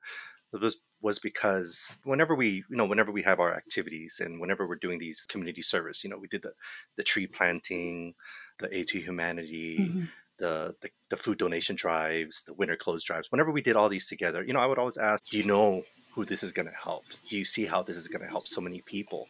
was 0.54 0.78
was 1.02 1.20
because 1.20 1.98
whenever 2.04 2.36
we 2.36 2.64
you 2.70 2.76
know 2.76 2.86
whenever 2.86 3.12
we 3.12 3.22
have 3.22 3.40
our 3.40 3.54
activities 3.54 4.22
and 4.24 4.40
whenever 4.40 4.68
we're 4.68 4.76
doing 4.76 5.00
these 5.00 5.26
community 5.26 5.62
service 5.62 6.04
you 6.04 6.10
know 6.10 6.18
we 6.18 6.28
did 6.28 6.42
the 6.42 6.54
the 6.96 7.04
tree 7.04 7.28
planting 7.28 8.14
the 8.60 8.76
aid 8.76 8.88
to 8.88 9.00
humanity 9.00 9.78
mm-hmm. 9.80 10.04
the, 10.40 10.76
the 10.82 10.90
the 11.10 11.18
food 11.18 11.38
donation 11.38 11.76
drives 11.76 12.44
the 12.44 12.54
winter 12.54 12.76
clothes 12.76 13.04
drives. 13.04 13.32
Whenever 13.32 13.52
we 13.52 13.62
did 13.62 13.76
all 13.76 13.90
these 13.90 14.08
together 14.08 14.44
you 14.44 14.54
know 14.54 14.60
i 14.60 14.66
would 14.66 14.80
always 14.80 14.98
ask 14.98 15.24
do 15.30 15.38
you 15.38 15.46
know 15.46 15.84
who 16.16 16.26
this 16.26 16.42
is 16.42 16.52
going 16.52 16.66
to 16.66 16.74
help? 16.74 17.06
Do 17.30 17.38
you 17.38 17.46
see 17.46 17.66
how 17.66 17.84
this 17.84 17.96
is 17.96 18.08
going 18.08 18.24
to 18.24 18.28
help 18.28 18.44
so 18.44 18.60
many 18.60 18.82
people? 18.82 19.28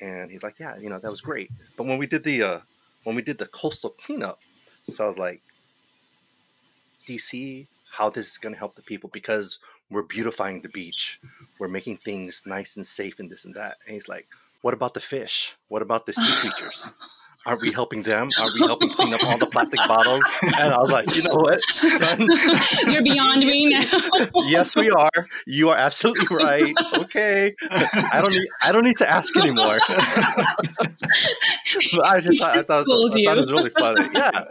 And 0.00 0.30
he's 0.30 0.42
like 0.42 0.58
yeah 0.58 0.76
you 0.78 0.90
know 0.90 0.98
that 0.98 1.10
was 1.10 1.22
great. 1.22 1.50
But 1.76 1.86
when 1.86 1.98
we 1.98 2.06
did 2.06 2.22
the 2.22 2.42
uh 2.42 2.60
when 3.04 3.16
we 3.16 3.22
did 3.22 3.38
the 3.38 3.46
coastal 3.46 3.90
cleanup 3.90 4.40
so 4.84 5.04
i 5.04 5.06
was 5.06 5.18
like 5.18 5.40
do 7.06 7.12
you 7.12 7.18
see 7.18 7.66
how 7.90 8.08
this 8.08 8.30
is 8.30 8.38
going 8.38 8.54
to 8.54 8.58
help 8.58 8.74
the 8.74 8.82
people? 8.82 9.10
Because 9.12 9.58
we're 9.92 10.02
beautifying 10.02 10.62
the 10.62 10.68
beach. 10.68 11.20
We're 11.58 11.68
making 11.68 11.98
things 11.98 12.44
nice 12.46 12.76
and 12.76 12.86
safe 12.86 13.20
and 13.20 13.30
this 13.30 13.44
and 13.44 13.54
that. 13.54 13.76
And 13.86 13.94
he's 13.94 14.08
like, 14.08 14.26
what 14.62 14.74
about 14.74 14.94
the 14.94 15.00
fish? 15.00 15.54
What 15.68 15.82
about 15.82 16.06
the 16.06 16.12
sea 16.12 16.32
creatures? 16.40 16.88
Are 17.44 17.56
we 17.56 17.72
helping 17.72 18.02
them? 18.02 18.28
Are 18.38 18.46
we 18.54 18.60
helping 18.60 18.88
clean 18.90 19.12
up 19.14 19.24
all 19.24 19.36
the 19.36 19.46
plastic 19.46 19.80
bottles? 19.88 20.22
And 20.60 20.72
I 20.72 20.80
was 20.80 20.92
like, 20.92 21.12
you 21.16 21.24
know 21.24 21.34
what, 21.34 21.60
son? 21.64 22.28
You're 22.92 23.02
beyond 23.02 23.40
me 23.40 23.68
now. 23.68 23.84
yes, 24.46 24.76
we 24.76 24.90
are. 24.90 25.10
You 25.44 25.70
are 25.70 25.76
absolutely 25.76 26.36
right. 26.36 26.72
Okay, 26.94 27.52
I 28.12 28.20
don't 28.20 28.30
need. 28.30 28.46
I 28.60 28.70
don't 28.70 28.84
need 28.84 28.96
to 28.98 29.10
ask 29.10 29.36
anymore. 29.36 29.78
I 32.04 32.20
just, 32.20 32.38
thought, 32.38 32.56
I 32.56 32.60
thought, 32.60 32.86
I 32.88 33.24
thought 33.24 33.36
it 33.36 33.40
was 33.40 33.52
really 33.52 33.70
funny. 33.70 34.08
Yeah. 34.12 34.44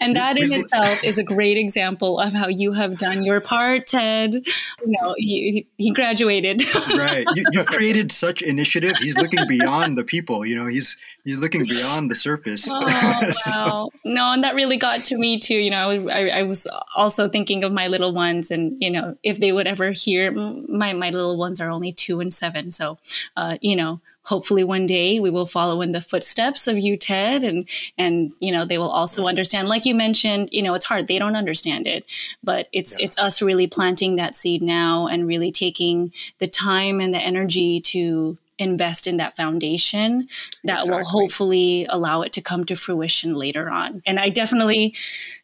and 0.00 0.14
that 0.16 0.38
in 0.38 0.52
itself 0.52 1.02
is 1.02 1.18
a 1.18 1.24
great 1.24 1.56
example 1.56 2.18
of 2.18 2.32
how 2.32 2.48
you 2.48 2.72
have 2.72 2.98
done 2.98 3.24
your 3.24 3.40
part, 3.40 3.86
Ted. 3.86 4.34
You 4.34 4.42
know, 4.86 5.14
he, 5.16 5.66
he 5.76 5.90
graduated. 5.92 6.62
right. 6.96 7.26
You, 7.34 7.44
you've 7.52 7.66
created 7.66 8.12
such 8.12 8.42
initiative. 8.42 8.96
He's 8.98 9.16
looking 9.16 9.46
beyond 9.48 9.98
the 9.98 10.04
people. 10.04 10.46
You 10.46 10.56
know, 10.56 10.66
he's 10.66 10.96
he's 11.24 11.40
looking 11.40 11.64
beyond 11.64 12.10
the 12.10 12.14
surface. 12.14 12.68
Oh, 12.70 13.30
so. 13.30 13.50
wow. 13.50 13.90
No, 14.04 14.32
and 14.32 14.44
that 14.44 14.54
really 14.54 14.76
got 14.76 15.00
to 15.00 15.18
me 15.18 15.38
too. 15.38 15.56
You 15.56 15.70
know, 15.70 16.08
I, 16.08 16.28
I, 16.28 16.42
was 16.42 16.66
also 16.94 17.28
thinking 17.28 17.64
of 17.64 17.72
my 17.72 17.88
little 17.88 18.12
ones, 18.12 18.50
and 18.50 18.76
you 18.80 18.90
know, 18.90 19.16
if 19.22 19.40
they 19.40 19.52
would 19.52 19.66
ever 19.66 19.90
hear 19.90 20.30
my 20.30 20.92
my 20.92 21.10
little 21.10 21.36
ones 21.36 21.60
are 21.60 21.70
only 21.70 21.92
two 21.92 22.20
and 22.20 22.32
seven, 22.32 22.70
so 22.70 22.98
uh, 23.36 23.58
you 23.60 23.76
know, 23.76 24.00
hopefully 24.26 24.64
one 24.64 24.86
day 24.86 25.18
we 25.18 25.30
will 25.30 25.46
follow 25.46 25.80
in 25.80 25.92
the 25.92 26.00
footsteps 26.00 26.68
of 26.68 26.78
you 26.78 26.96
ted 26.96 27.42
and 27.42 27.68
and 27.96 28.32
you 28.40 28.52
know 28.52 28.64
they 28.64 28.78
will 28.78 28.90
also 28.90 29.26
understand 29.26 29.68
like 29.68 29.86
you 29.86 29.94
mentioned 29.94 30.48
you 30.52 30.62
know 30.62 30.74
it's 30.74 30.84
hard 30.84 31.06
they 31.06 31.18
don't 31.18 31.36
understand 31.36 31.86
it 31.86 32.04
but 32.42 32.68
it's 32.72 32.96
it's 33.00 33.18
us 33.18 33.40
really 33.40 33.66
planting 33.66 34.16
that 34.16 34.34
seed 34.34 34.62
now 34.62 35.06
and 35.06 35.26
really 35.26 35.50
taking 35.50 36.12
the 36.38 36.48
time 36.48 37.00
and 37.00 37.14
the 37.14 37.18
energy 37.18 37.80
to 37.80 38.36
invest 38.58 39.06
in 39.06 39.18
that 39.18 39.36
foundation 39.36 40.28
that 40.64 40.80
exactly. 40.80 40.96
will 40.96 41.04
hopefully 41.04 41.86
allow 41.88 42.22
it 42.22 42.32
to 42.32 42.40
come 42.40 42.64
to 42.64 42.74
fruition 42.74 43.34
later 43.34 43.68
on. 43.68 44.02
And 44.06 44.18
I 44.18 44.30
definitely 44.30 44.94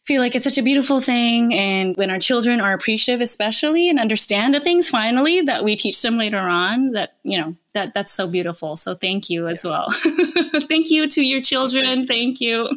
feel 0.04 0.20
like 0.20 0.34
it's 0.34 0.44
such 0.44 0.58
a 0.58 0.62
beautiful 0.62 1.00
thing. 1.00 1.54
And 1.54 1.96
when 1.96 2.10
our 2.10 2.18
children 2.18 2.60
are 2.60 2.72
appreciative, 2.72 3.20
especially 3.20 3.88
and 3.88 4.00
understand 4.00 4.54
the 4.54 4.60
things 4.60 4.88
finally 4.88 5.40
that 5.42 5.64
we 5.64 5.76
teach 5.76 6.02
them 6.02 6.18
later 6.18 6.40
on, 6.40 6.92
that, 6.92 7.14
you 7.22 7.38
know, 7.38 7.56
that 7.74 7.94
that's 7.94 8.12
so 8.12 8.28
beautiful. 8.28 8.76
So 8.76 8.94
thank 8.94 9.30
you 9.30 9.48
as 9.48 9.64
well. 9.64 9.86
thank 10.68 10.90
you 10.90 11.08
to 11.08 11.22
your 11.22 11.40
children. 11.40 12.06
Thank 12.06 12.40
you. 12.40 12.68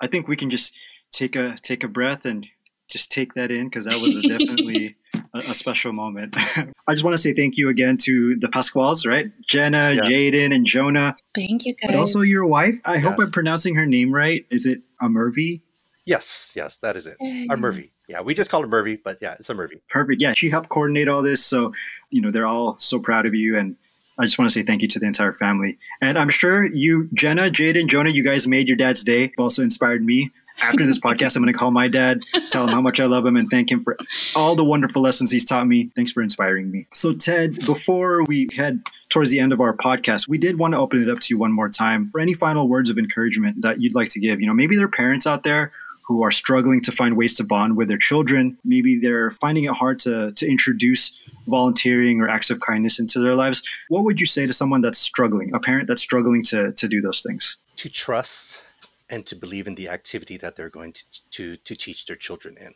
I 0.00 0.06
think 0.06 0.28
we 0.28 0.36
can 0.36 0.50
just 0.50 0.76
take 1.10 1.36
a 1.36 1.54
take 1.62 1.84
a 1.84 1.88
breath 1.88 2.24
and 2.24 2.46
just 2.88 3.12
take 3.12 3.34
that 3.34 3.50
in 3.50 3.66
because 3.66 3.84
that 3.84 4.00
was 4.00 4.16
a 4.16 4.22
definitely 4.28 4.96
a, 5.34 5.38
a, 5.38 5.54
special 5.54 5.92
moment. 5.92 6.34
I 6.88 6.92
just 6.92 7.04
want 7.04 7.14
to 7.14 7.18
say 7.18 7.34
thank 7.34 7.56
you 7.56 7.68
again 7.68 7.96
to 7.98 8.36
the 8.36 8.48
Pasquales, 8.48 9.06
right? 9.06 9.30
Jenna, 9.46 9.92
yes. 9.92 10.08
Jaden, 10.08 10.54
and 10.54 10.64
Jonah. 10.64 11.14
Thank 11.34 11.66
you, 11.66 11.74
guys. 11.74 11.90
But 11.90 11.96
also 11.96 12.22
your 12.22 12.46
wife. 12.46 12.80
I 12.84 12.94
yes. 12.94 13.04
hope 13.04 13.16
I'm 13.20 13.30
pronouncing 13.30 13.74
her 13.74 13.86
name 13.86 14.12
right. 14.12 14.46
Is 14.50 14.64
it 14.64 14.80
Amervi? 15.02 15.60
Yes, 16.08 16.52
yes, 16.56 16.78
that 16.78 16.96
is 16.96 17.06
it. 17.06 17.18
Amervi. 17.20 17.90
Yeah, 18.08 18.22
we 18.22 18.32
just 18.32 18.50
call 18.50 18.62
her 18.62 18.66
Murphy, 18.66 18.96
but 18.96 19.18
yeah, 19.20 19.34
it's 19.34 19.50
a 19.50 19.54
Murphy. 19.54 19.76
Perfect. 19.90 20.22
Yeah, 20.22 20.32
she 20.32 20.48
helped 20.48 20.70
coordinate 20.70 21.06
all 21.06 21.20
this. 21.20 21.44
So, 21.44 21.74
you 22.10 22.22
know, 22.22 22.30
they're 22.30 22.46
all 22.46 22.78
so 22.78 22.98
proud 22.98 23.26
of 23.26 23.34
you. 23.34 23.58
And 23.58 23.76
I 24.18 24.22
just 24.22 24.38
want 24.38 24.50
to 24.50 24.58
say 24.58 24.64
thank 24.64 24.80
you 24.80 24.88
to 24.88 24.98
the 24.98 25.04
entire 25.04 25.34
family. 25.34 25.76
And 26.00 26.16
I'm 26.16 26.30
sure 26.30 26.64
you, 26.64 27.10
Jenna, 27.12 27.50
Jaden, 27.50 27.88
Jonah, 27.88 28.08
you 28.08 28.24
guys 28.24 28.46
made 28.46 28.68
your 28.68 28.76
dad's 28.78 29.04
day. 29.04 29.32
Also 29.36 29.62
inspired 29.62 30.02
me 30.02 30.30
after 30.60 30.86
this 30.86 30.98
podcast, 30.98 31.36
I'm 31.36 31.42
going 31.42 31.52
to 31.52 31.58
call 31.58 31.70
my 31.70 31.88
dad, 31.88 32.22
tell 32.50 32.66
him 32.66 32.72
how 32.72 32.80
much 32.80 33.00
I 33.00 33.04
love 33.04 33.26
him, 33.26 33.36
and 33.36 33.48
thank 33.50 33.70
him 33.70 33.84
for 33.84 33.96
all 34.34 34.56
the 34.56 34.64
wonderful 34.64 35.02
lessons 35.02 35.30
he's 35.30 35.44
taught 35.44 35.66
me. 35.66 35.90
Thanks 35.94 36.10
for 36.10 36.22
inspiring 36.22 36.70
me. 36.70 36.86
So, 36.94 37.14
Ted, 37.14 37.54
before 37.66 38.24
we 38.24 38.48
head 38.56 38.80
towards 39.10 39.30
the 39.30 39.40
end 39.40 39.52
of 39.52 39.60
our 39.60 39.76
podcast, 39.76 40.26
we 40.26 40.38
did 40.38 40.58
want 40.58 40.72
to 40.72 40.80
open 40.80 41.02
it 41.02 41.10
up 41.10 41.20
to 41.20 41.34
you 41.34 41.38
one 41.38 41.52
more 41.52 41.68
time 41.68 42.08
for 42.10 42.20
any 42.20 42.32
final 42.32 42.66
words 42.66 42.90
of 42.90 42.98
encouragement 42.98 43.60
that 43.60 43.80
you'd 43.80 43.94
like 43.94 44.08
to 44.10 44.20
give. 44.20 44.40
You 44.40 44.46
know, 44.46 44.54
maybe 44.54 44.74
there 44.74 44.86
are 44.86 44.90
parents 44.90 45.26
out 45.26 45.42
there 45.42 45.70
who 46.08 46.22
are 46.22 46.30
struggling 46.30 46.80
to 46.80 46.90
find 46.90 47.18
ways 47.18 47.34
to 47.34 47.44
bond 47.44 47.76
with 47.76 47.86
their 47.86 47.98
children. 47.98 48.56
Maybe 48.64 48.98
they're 48.98 49.30
finding 49.30 49.64
it 49.64 49.72
hard 49.72 49.98
to, 50.00 50.32
to 50.32 50.48
introduce 50.48 51.22
volunteering 51.46 52.22
or 52.22 52.30
acts 52.30 52.48
of 52.48 52.60
kindness 52.60 52.98
into 52.98 53.20
their 53.20 53.34
lives. 53.34 53.62
What 53.90 54.04
would 54.04 54.18
you 54.18 54.24
say 54.24 54.46
to 54.46 54.54
someone 54.54 54.80
that's 54.80 54.98
struggling, 54.98 55.54
a 55.54 55.60
parent 55.60 55.86
that's 55.86 56.00
struggling 56.00 56.42
to, 56.44 56.72
to 56.72 56.88
do 56.88 57.02
those 57.02 57.20
things? 57.20 57.58
To 57.76 57.90
trust 57.90 58.62
and 59.10 59.26
to 59.26 59.36
believe 59.36 59.66
in 59.66 59.74
the 59.74 59.90
activity 59.90 60.38
that 60.38 60.56
they're 60.56 60.70
going 60.70 60.94
to, 60.94 61.04
to, 61.32 61.56
to 61.58 61.76
teach 61.76 62.06
their 62.06 62.16
children 62.16 62.56
in. 62.58 62.72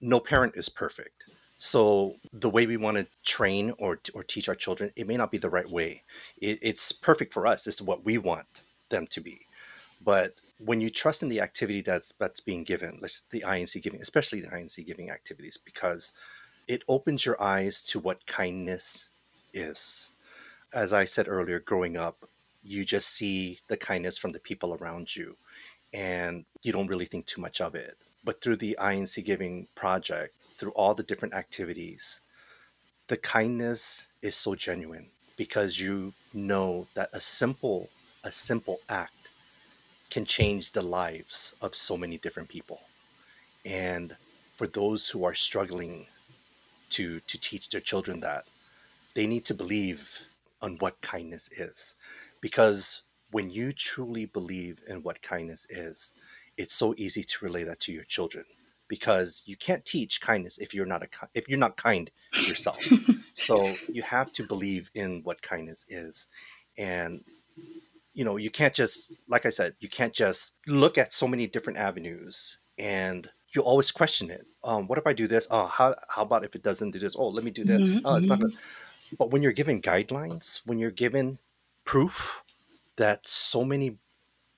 No 0.00 0.18
parent 0.18 0.54
is 0.56 0.70
perfect. 0.70 1.24
So 1.58 2.16
the 2.32 2.48
way 2.48 2.66
we 2.66 2.78
want 2.78 2.96
to 2.96 3.06
train 3.26 3.74
or, 3.78 4.00
or 4.14 4.24
teach 4.24 4.48
our 4.48 4.54
children, 4.54 4.90
it 4.96 5.06
may 5.06 5.18
not 5.18 5.30
be 5.30 5.36
the 5.36 5.50
right 5.50 5.68
way. 5.68 6.02
It, 6.40 6.58
it's 6.62 6.92
perfect 6.92 7.34
for 7.34 7.46
us. 7.46 7.66
It's 7.66 7.82
what 7.82 8.06
we 8.06 8.16
want 8.16 8.62
them 8.88 9.06
to 9.08 9.20
be. 9.20 9.42
But 10.02 10.34
when 10.64 10.80
you 10.80 10.90
trust 10.90 11.22
in 11.22 11.28
the 11.28 11.40
activity 11.40 11.80
that's 11.80 12.12
that's 12.18 12.40
being 12.40 12.64
given, 12.64 12.98
like 13.00 13.12
the 13.30 13.42
INC 13.46 13.82
giving, 13.82 14.02
especially 14.02 14.40
the 14.40 14.48
INC 14.48 14.86
giving 14.86 15.10
activities, 15.10 15.58
because 15.62 16.12
it 16.68 16.82
opens 16.88 17.24
your 17.24 17.40
eyes 17.42 17.82
to 17.84 17.98
what 17.98 18.26
kindness 18.26 19.08
is. 19.52 20.12
As 20.72 20.92
I 20.92 21.04
said 21.04 21.26
earlier, 21.28 21.58
growing 21.58 21.96
up, 21.96 22.16
you 22.62 22.84
just 22.84 23.08
see 23.08 23.58
the 23.68 23.76
kindness 23.76 24.18
from 24.18 24.32
the 24.32 24.38
people 24.38 24.74
around 24.74 25.16
you 25.16 25.36
and 25.92 26.44
you 26.62 26.72
don't 26.72 26.86
really 26.86 27.06
think 27.06 27.26
too 27.26 27.40
much 27.40 27.60
of 27.60 27.74
it. 27.74 27.96
But 28.22 28.40
through 28.40 28.56
the 28.56 28.76
INC 28.78 29.24
Giving 29.24 29.66
project, 29.74 30.34
through 30.56 30.72
all 30.72 30.94
the 30.94 31.02
different 31.02 31.34
activities, 31.34 32.20
the 33.08 33.16
kindness 33.16 34.06
is 34.22 34.36
so 34.36 34.54
genuine 34.54 35.06
because 35.36 35.80
you 35.80 36.12
know 36.34 36.86
that 36.94 37.08
a 37.12 37.20
simple 37.20 37.88
a 38.22 38.30
simple 38.30 38.78
act 38.88 39.19
can 40.10 40.24
change 40.24 40.72
the 40.72 40.82
lives 40.82 41.54
of 41.60 41.74
so 41.74 41.96
many 41.96 42.18
different 42.18 42.48
people. 42.48 42.80
And 43.64 44.16
for 44.54 44.66
those 44.66 45.08
who 45.08 45.24
are 45.24 45.34
struggling 45.34 46.06
to 46.90 47.20
to 47.20 47.38
teach 47.38 47.70
their 47.70 47.80
children 47.80 48.20
that, 48.20 48.44
they 49.14 49.26
need 49.26 49.44
to 49.46 49.54
believe 49.54 50.20
on 50.62 50.76
what 50.78 51.00
kindness 51.00 51.50
is. 51.52 51.94
Because 52.40 53.02
when 53.30 53.50
you 53.50 53.72
truly 53.72 54.26
believe 54.26 54.80
in 54.88 55.02
what 55.02 55.22
kindness 55.22 55.66
is, 55.70 56.12
it's 56.56 56.74
so 56.74 56.94
easy 56.96 57.22
to 57.22 57.44
relay 57.44 57.64
that 57.64 57.80
to 57.80 57.92
your 57.92 58.04
children 58.04 58.44
because 58.88 59.42
you 59.46 59.56
can't 59.56 59.84
teach 59.86 60.20
kindness 60.20 60.58
if 60.58 60.74
you're 60.74 60.84
not 60.84 61.02
a 61.02 61.08
if 61.34 61.48
you're 61.48 61.58
not 61.58 61.76
kind 61.76 62.10
yourself. 62.32 62.84
so 63.34 63.72
you 63.88 64.02
have 64.02 64.32
to 64.32 64.42
believe 64.42 64.90
in 64.94 65.22
what 65.22 65.40
kindness 65.40 65.86
is, 65.88 66.26
and 66.76 67.22
you 68.14 68.24
know 68.24 68.36
you 68.36 68.50
can't 68.50 68.74
just 68.74 69.12
like 69.28 69.46
I 69.46 69.50
said, 69.50 69.74
you 69.80 69.88
can't 69.88 70.12
just 70.12 70.54
look 70.66 70.98
at 70.98 71.12
so 71.12 71.26
many 71.28 71.46
different 71.46 71.78
avenues 71.78 72.58
and 72.78 73.28
you 73.52 73.62
always 73.62 73.90
question 73.90 74.30
it. 74.30 74.46
Um, 74.62 74.86
what 74.86 74.98
if 74.98 75.06
I 75.06 75.12
do 75.12 75.26
this? 75.26 75.46
Oh, 75.50 75.66
how 75.66 75.94
how 76.08 76.22
about 76.22 76.44
if 76.44 76.54
it 76.54 76.62
doesn't 76.62 76.92
do 76.92 76.98
this? 76.98 77.16
Oh, 77.16 77.28
let 77.28 77.44
me 77.44 77.50
do 77.50 77.64
that. 77.64 77.80
Mm-hmm. 77.80 78.06
Oh, 78.06 78.14
it's 78.16 78.26
not. 78.26 78.40
Good. 78.40 78.52
Mm-hmm. 78.52 79.16
But 79.18 79.30
when 79.30 79.42
you're 79.42 79.52
given 79.52 79.82
guidelines, 79.82 80.60
when 80.64 80.78
you're 80.78 80.90
given 80.90 81.38
proof, 81.84 82.44
that 82.96 83.26
so 83.26 83.64
many 83.64 83.96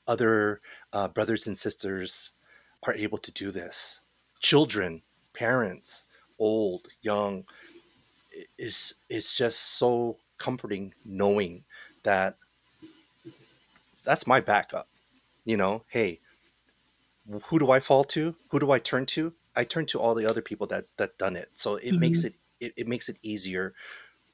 other 0.06 0.60
uh, 0.92 1.08
brothers 1.08 1.46
and 1.46 1.56
sisters 1.56 2.32
are 2.82 2.94
able 2.94 3.18
to 3.18 3.32
do 3.32 3.50
this. 3.50 4.00
Children, 4.40 5.02
parents, 5.32 6.04
old, 6.38 6.88
young, 7.00 7.44
is 8.58 8.94
is 9.08 9.34
just 9.34 9.60
so 9.78 10.18
comforting 10.38 10.92
knowing 11.04 11.64
that 12.02 12.36
that's 14.02 14.26
my 14.26 14.40
backup. 14.40 14.88
You 15.44 15.56
know, 15.56 15.84
hey, 15.88 16.20
who 17.46 17.58
do 17.58 17.70
I 17.70 17.80
fall 17.80 18.04
to? 18.04 18.36
Who 18.50 18.60
do 18.60 18.70
I 18.70 18.78
turn 18.78 19.06
to? 19.06 19.32
I 19.54 19.64
turn 19.64 19.86
to 19.86 20.00
all 20.00 20.14
the 20.14 20.26
other 20.26 20.42
people 20.42 20.66
that 20.68 20.86
that 20.96 21.18
done 21.18 21.36
it. 21.36 21.50
So 21.54 21.76
it 21.76 21.90
mm-hmm. 21.90 22.00
makes 22.00 22.24
it, 22.24 22.34
it 22.60 22.72
it 22.76 22.88
makes 22.88 23.08
it 23.08 23.18
easier 23.22 23.74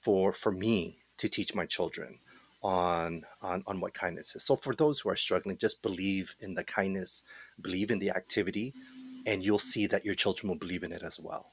for 0.01 0.33
for 0.33 0.53
me 0.53 0.99
to 1.19 1.29
teach 1.29 1.55
my 1.55 1.67
children 1.67 2.19
on, 2.63 3.25
on 3.43 3.63
on 3.67 3.81
what 3.81 3.95
kindness 3.95 4.35
is. 4.37 4.45
So 4.45 4.57
for 4.57 4.75
those 4.75 5.01
who 5.01 5.11
are 5.11 5.17
struggling, 5.17 5.59
just 5.59 5.83
believe 5.83 6.35
in 6.41 6.55
the 6.55 6.65
kindness, 6.65 7.23
believe 7.61 7.91
in 7.91 7.99
the 7.99 8.11
activity, 8.11 8.75
and 9.27 9.45
you'll 9.45 9.59
see 9.59 9.87
that 9.87 10.05
your 10.05 10.15
children 10.15 10.49
will 10.49 10.59
believe 10.59 10.83
in 10.83 10.93
it 10.93 11.03
as 11.03 11.19
well. 11.19 11.53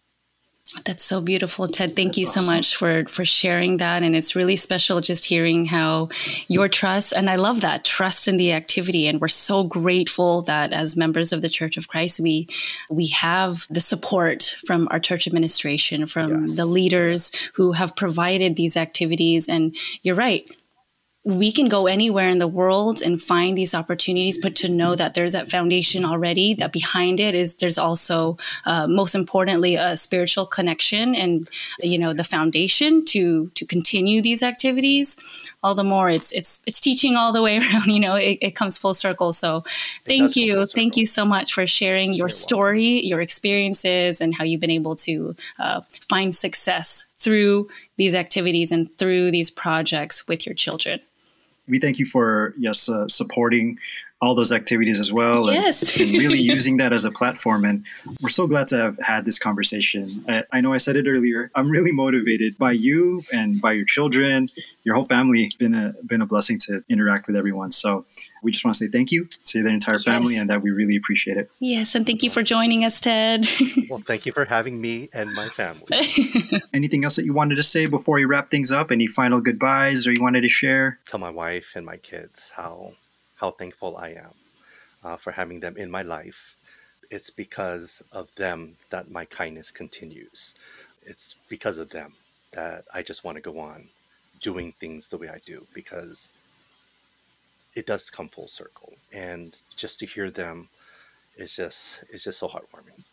That's 0.83 1.03
so 1.03 1.21
beautiful, 1.21 1.67
Ted. 1.67 1.95
Thank 1.95 2.09
That's 2.09 2.17
you 2.17 2.25
so 2.25 2.39
awesome. 2.41 2.55
much 2.55 2.75
for 2.75 3.05
for 3.05 3.25
sharing 3.25 3.77
that, 3.77 4.03
and 4.03 4.15
it's 4.15 4.35
really 4.35 4.55
special 4.55 5.01
just 5.01 5.25
hearing 5.25 5.65
how 5.65 6.09
your 6.47 6.67
trust 6.67 7.13
and 7.13 7.29
I 7.29 7.37
love 7.37 7.61
that 7.61 7.85
trust 7.85 8.27
in 8.27 8.37
the 8.37 8.51
activity, 8.51 9.07
and 9.07 9.21
we're 9.21 9.27
so 9.29 9.63
grateful 9.63 10.41
that 10.43 10.73
as 10.73 10.97
members 10.97 11.31
of 11.31 11.41
the 11.41 11.49
Church 11.49 11.77
of 11.77 11.87
Christ, 11.87 12.19
we 12.19 12.47
we 12.89 13.07
have 13.07 13.67
the 13.69 13.79
support 13.79 14.55
from 14.65 14.87
our 14.91 14.99
church 14.99 15.27
administration, 15.27 16.07
from 16.07 16.41
yes. 16.41 16.55
the 16.55 16.65
leaders 16.65 17.31
who 17.53 17.71
have 17.73 17.95
provided 17.95 18.55
these 18.55 18.75
activities. 18.75 19.47
And 19.47 19.75
you're 20.01 20.15
right, 20.15 20.49
we 21.25 21.51
can 21.51 21.67
go 21.67 21.87
anywhere 21.87 22.29
in 22.29 22.37
the 22.37 22.47
world 22.47 23.01
and 23.01 23.19
find 23.19 23.57
these 23.57 23.73
opportunities, 23.73 24.37
but 24.37 24.55
to 24.57 24.69
know 24.69 24.93
that 24.93 25.15
there's 25.15 25.33
that 25.33 25.49
foundation 25.49 26.05
already, 26.05 26.53
that 26.53 26.71
behind 26.71 27.19
it 27.19 27.33
is 27.33 27.55
there's 27.55 27.79
also, 27.79 28.37
uh, 28.65 28.85
most 28.87 29.15
importantly, 29.15 29.75
a 29.75 29.97
spiritual 29.97 30.45
connection 30.45 31.15
and 31.15 31.49
you 31.81 31.97
know 31.97 32.13
the 32.13 32.23
foundation 32.23 33.03
to 33.05 33.49
to 33.55 33.65
continue 33.65 34.21
these 34.21 34.43
activities. 34.43 35.17
All 35.63 35.73
the 35.73 35.83
more, 35.83 36.11
it's 36.11 36.31
it's 36.31 36.61
it's 36.67 36.79
teaching 36.79 37.15
all 37.15 37.33
the 37.33 37.41
way 37.41 37.57
around. 37.59 37.87
You 37.87 37.99
know, 37.99 38.15
it, 38.15 38.37
it 38.41 38.55
comes 38.55 38.77
full 38.77 38.93
circle. 38.93 39.33
So, 39.33 39.63
thank 40.05 40.35
you, 40.35 40.63
thank 40.65 40.95
you 40.95 41.07
so 41.07 41.25
much 41.25 41.53
for 41.55 41.65
sharing 41.65 42.13
your 42.13 42.29
story, 42.29 43.03
your 43.03 43.19
experiences, 43.19 44.21
and 44.21 44.35
how 44.35 44.43
you've 44.43 44.61
been 44.61 44.69
able 44.69 44.95
to 44.97 45.35
uh, 45.57 45.81
find 46.07 46.35
success 46.35 47.07
through 47.17 47.67
these 47.97 48.13
activities 48.13 48.71
and 48.71 48.95
through 48.99 49.31
these 49.31 49.49
projects 49.49 50.27
with 50.27 50.45
your 50.45 50.53
children 50.53 50.99
we 51.67 51.79
thank 51.79 51.99
you 51.99 52.05
for 52.05 52.53
yes 52.57 52.89
uh, 52.89 53.07
supporting 53.07 53.77
all 54.25 54.35
those 54.35 54.51
activities 54.51 54.99
as 54.99 55.11
well 55.11 55.51
yes. 55.51 55.99
and, 55.99 56.01
and, 56.09 56.19
really 56.19 56.39
using 56.55 56.77
that 56.77 56.93
as 56.93 57.05
a 57.05 57.11
platform. 57.11 57.65
And 57.65 57.83
we're 58.21 58.29
so 58.29 58.47
glad 58.47 58.67
to 58.69 58.77
have 58.77 58.97
had 58.99 59.25
this 59.25 59.39
conversation. 59.39 60.09
I, 60.27 60.43
I, 60.51 60.61
know 60.61 60.73
i 60.73 60.77
said 60.77 60.95
it 60.95 61.07
earlier. 61.07 61.51
I'm 61.55 61.69
really 61.69 61.91
motivated 61.91 62.57
by 62.57 62.71
you 62.71 63.23
and 63.33 63.61
by 63.61 63.73
your 63.73 63.85
children. 63.85 64.47
Your 64.83 64.95
whole 64.95 65.05
family. 65.05 65.43
Has 65.45 65.55
been 65.55 65.73
a 65.73 65.93
been 66.05 66.21
a 66.21 66.25
blessing 66.25 66.59
to 66.65 66.83
interact 66.89 67.27
with 67.27 67.35
everyone. 67.35 67.71
So 67.71 68.05
we 68.43 68.51
just 68.51 68.63
want 68.63 68.75
to 68.75 68.85
say 68.85 68.91
thank 68.91 69.11
you 69.11 69.27
to 69.45 69.63
the 69.63 69.69
entire 69.69 69.99
family 69.99 70.33
yes. 70.33 70.41
and 70.41 70.49
that 70.49 70.61
we 70.61 70.69
really 70.69 70.95
appreciate 70.95 71.37
it. 71.37 71.49
Yes 71.59 71.95
and 71.95 72.05
thank 72.05 72.23
you 72.23 72.29
for 72.29 72.43
joining 72.43 72.85
us 72.85 72.99
ted. 72.99 73.47
Well 73.89 73.99
thank 73.99 74.25
you 74.25 74.31
for 74.31 74.45
having 74.45 74.81
me 74.81 75.09
and 75.13 75.31
my 75.33 75.49
family. 75.49 75.85
Anything 76.73 77.03
else 77.03 77.15
that 77.17 77.25
you 77.25 77.33
wanted 77.33 77.55
to 77.55 77.63
say 77.63 77.85
before 77.85 78.15
we 78.15 78.25
wrap 78.25 78.49
things 78.49 78.71
up? 78.71 78.91
Any 78.91 79.07
final 79.07 79.41
goodbyes 79.41 80.07
or 80.07 80.11
you 80.11 80.21
wanted 80.21 80.41
to 80.41 80.49
share? 80.49 80.99
Tell 81.05 81.19
my 81.19 81.29
wife 81.29 81.73
and 81.75 81.85
my 81.85 81.97
kids 81.97 82.51
how 82.55 82.93
how 83.35 83.51
thankful 83.51 83.97
I 83.97 84.09
am 84.09 84.33
uh, 85.03 85.17
for 85.17 85.31
having 85.31 85.59
them 85.59 85.77
in 85.77 85.89
my 85.91 86.01
life. 86.01 86.55
It's 87.11 87.29
because 87.29 88.01
of 88.11 88.33
them 88.35 88.75
that 88.89 89.11
my 89.11 89.25
kindness 89.25 89.71
continues. 89.71 90.55
It's 91.03 91.35
because 91.49 91.77
of 91.77 91.89
them 91.89 92.13
that 92.53 92.85
I 92.93 93.03
just 93.03 93.23
want 93.23 93.35
to 93.35 93.41
go 93.41 93.59
on 93.59 93.89
doing 94.41 94.73
things 94.79 95.07
the 95.07 95.17
way 95.17 95.29
I 95.29 95.37
do 95.45 95.65
because 95.73 96.29
it 97.75 97.85
does 97.85 98.09
come 98.09 98.29
full 98.29 98.47
circle. 98.47 98.93
And 99.13 99.55
just 99.75 99.99
to 99.99 100.05
hear 100.05 100.31
them 100.31 100.69
is 101.37 101.55
just 101.55 102.03
it's 102.09 102.23
just 102.23 102.39
so 102.39 102.47
heartwarming. 102.47 103.03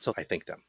So 0.00 0.12
I 0.16 0.24
thank 0.24 0.46
them. 0.46 0.62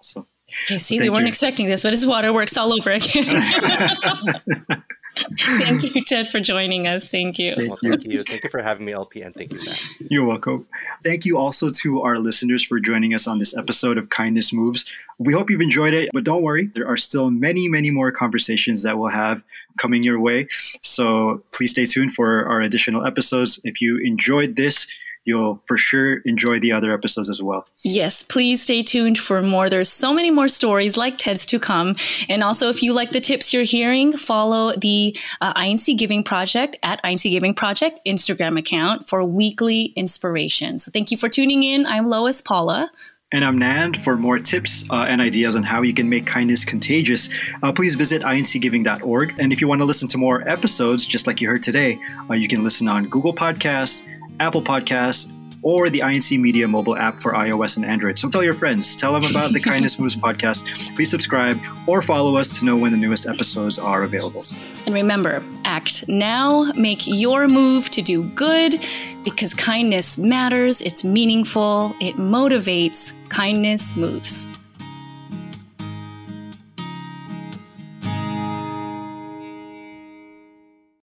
So 0.00 0.26
okay, 0.64 0.78
see, 0.78 0.98
we 0.98 1.10
weren't 1.10 1.22
you. 1.22 1.28
expecting 1.28 1.66
this, 1.66 1.82
but 1.82 1.92
it's 1.92 2.06
waterworks 2.06 2.56
all 2.56 2.72
over 2.72 2.90
again. 2.90 3.24
thank 5.38 5.94
you, 5.94 6.04
Ted, 6.04 6.28
for 6.28 6.40
joining 6.40 6.86
us. 6.86 7.08
Thank 7.08 7.38
you. 7.38 7.54
Thank, 7.54 7.70
well, 7.70 7.78
you. 7.82 7.90
thank 7.92 8.04
you. 8.04 8.22
Thank 8.22 8.44
you 8.44 8.50
for 8.50 8.60
having 8.60 8.86
me, 8.86 8.92
LP, 8.92 9.22
and 9.22 9.34
thank 9.34 9.52
you, 9.52 9.64
Matt. 9.64 9.80
You're 10.10 10.24
welcome. 10.24 10.66
Thank 11.04 11.24
you 11.24 11.38
also 11.38 11.70
to 11.70 12.02
our 12.02 12.18
listeners 12.18 12.62
for 12.62 12.78
joining 12.80 13.14
us 13.14 13.26
on 13.26 13.38
this 13.38 13.56
episode 13.56 13.98
of 13.98 14.10
Kindness 14.10 14.52
Moves. 14.52 14.84
We 15.18 15.32
hope 15.32 15.50
you've 15.50 15.60
enjoyed 15.60 15.94
it, 15.94 16.10
but 16.12 16.24
don't 16.24 16.42
worry, 16.42 16.70
there 16.74 16.86
are 16.86 16.96
still 16.96 17.30
many, 17.30 17.68
many 17.68 17.90
more 17.90 18.12
conversations 18.12 18.82
that 18.82 18.98
we'll 18.98 19.08
have 19.08 19.42
coming 19.78 20.02
your 20.02 20.20
way. 20.20 20.46
So 20.50 21.42
please 21.52 21.70
stay 21.70 21.86
tuned 21.86 22.12
for 22.12 22.46
our 22.46 22.60
additional 22.60 23.04
episodes. 23.06 23.60
If 23.64 23.80
you 23.80 23.98
enjoyed 24.04 24.56
this, 24.56 24.86
you'll 25.26 25.60
for 25.66 25.76
sure 25.76 26.18
enjoy 26.24 26.58
the 26.58 26.72
other 26.72 26.94
episodes 26.94 27.28
as 27.28 27.42
well. 27.42 27.66
Yes, 27.84 28.22
please 28.22 28.62
stay 28.62 28.82
tuned 28.82 29.18
for 29.18 29.42
more. 29.42 29.68
There's 29.68 29.90
so 29.90 30.14
many 30.14 30.30
more 30.30 30.48
stories 30.48 30.96
like 30.96 31.18
Ted's 31.18 31.44
to 31.46 31.58
come. 31.58 31.96
And 32.28 32.42
also, 32.42 32.68
if 32.70 32.82
you 32.82 32.94
like 32.94 33.10
the 33.10 33.20
tips 33.20 33.52
you're 33.52 33.64
hearing, 33.64 34.16
follow 34.16 34.72
the 34.76 35.14
uh, 35.40 35.52
INC 35.54 35.98
Giving 35.98 36.22
Project 36.22 36.76
at 36.82 37.02
INC 37.02 37.30
Giving 37.30 37.54
Project 37.54 38.00
Instagram 38.06 38.58
account 38.58 39.08
for 39.08 39.22
weekly 39.24 39.86
inspiration. 39.96 40.78
So 40.78 40.90
thank 40.90 41.10
you 41.10 41.16
for 41.16 41.28
tuning 41.28 41.62
in. 41.62 41.84
I'm 41.84 42.06
Lois 42.06 42.40
Paula. 42.40 42.90
And 43.32 43.44
I'm 43.44 43.58
Nand. 43.58 44.04
For 44.04 44.16
more 44.16 44.38
tips 44.38 44.88
uh, 44.88 45.06
and 45.08 45.20
ideas 45.20 45.56
on 45.56 45.64
how 45.64 45.82
you 45.82 45.92
can 45.92 46.08
make 46.08 46.26
kindness 46.26 46.64
contagious, 46.64 47.28
uh, 47.64 47.72
please 47.72 47.96
visit 47.96 48.22
incgiving.org. 48.22 49.34
And 49.40 49.52
if 49.52 49.60
you 49.60 49.66
want 49.66 49.80
to 49.80 49.84
listen 49.84 50.06
to 50.10 50.18
more 50.18 50.48
episodes, 50.48 51.04
just 51.04 51.26
like 51.26 51.40
you 51.40 51.48
heard 51.48 51.64
today, 51.64 51.98
uh, 52.30 52.34
you 52.34 52.46
can 52.46 52.62
listen 52.62 52.86
on 52.86 53.08
Google 53.08 53.34
Podcasts, 53.34 54.06
Apple 54.40 54.62
Podcasts, 54.62 55.32
or 55.62 55.90
the 55.90 55.98
INC 55.98 56.38
Media 56.38 56.68
mobile 56.68 56.96
app 56.96 57.20
for 57.20 57.32
iOS 57.32 57.76
and 57.76 57.84
Android. 57.84 58.16
So 58.18 58.28
tell 58.28 58.44
your 58.44 58.54
friends, 58.54 58.94
tell 58.94 59.12
them 59.12 59.28
about 59.28 59.52
the 59.52 59.58
Kindness 59.58 59.98
Moves 59.98 60.14
podcast. 60.14 60.94
Please 60.94 61.10
subscribe 61.10 61.56
or 61.88 62.02
follow 62.02 62.36
us 62.36 62.58
to 62.60 62.64
know 62.64 62.76
when 62.76 62.92
the 62.92 62.96
newest 62.96 63.26
episodes 63.26 63.76
are 63.76 64.04
available. 64.04 64.44
And 64.86 64.94
remember, 64.94 65.42
act 65.64 66.08
now, 66.08 66.70
make 66.76 67.06
your 67.06 67.48
move 67.48 67.90
to 67.90 68.02
do 68.02 68.22
good 68.30 68.76
because 69.24 69.54
kindness 69.54 70.18
matters, 70.18 70.80
it's 70.80 71.02
meaningful, 71.02 71.96
it 72.00 72.14
motivates, 72.14 73.12
kindness 73.28 73.96
moves. 73.96 74.48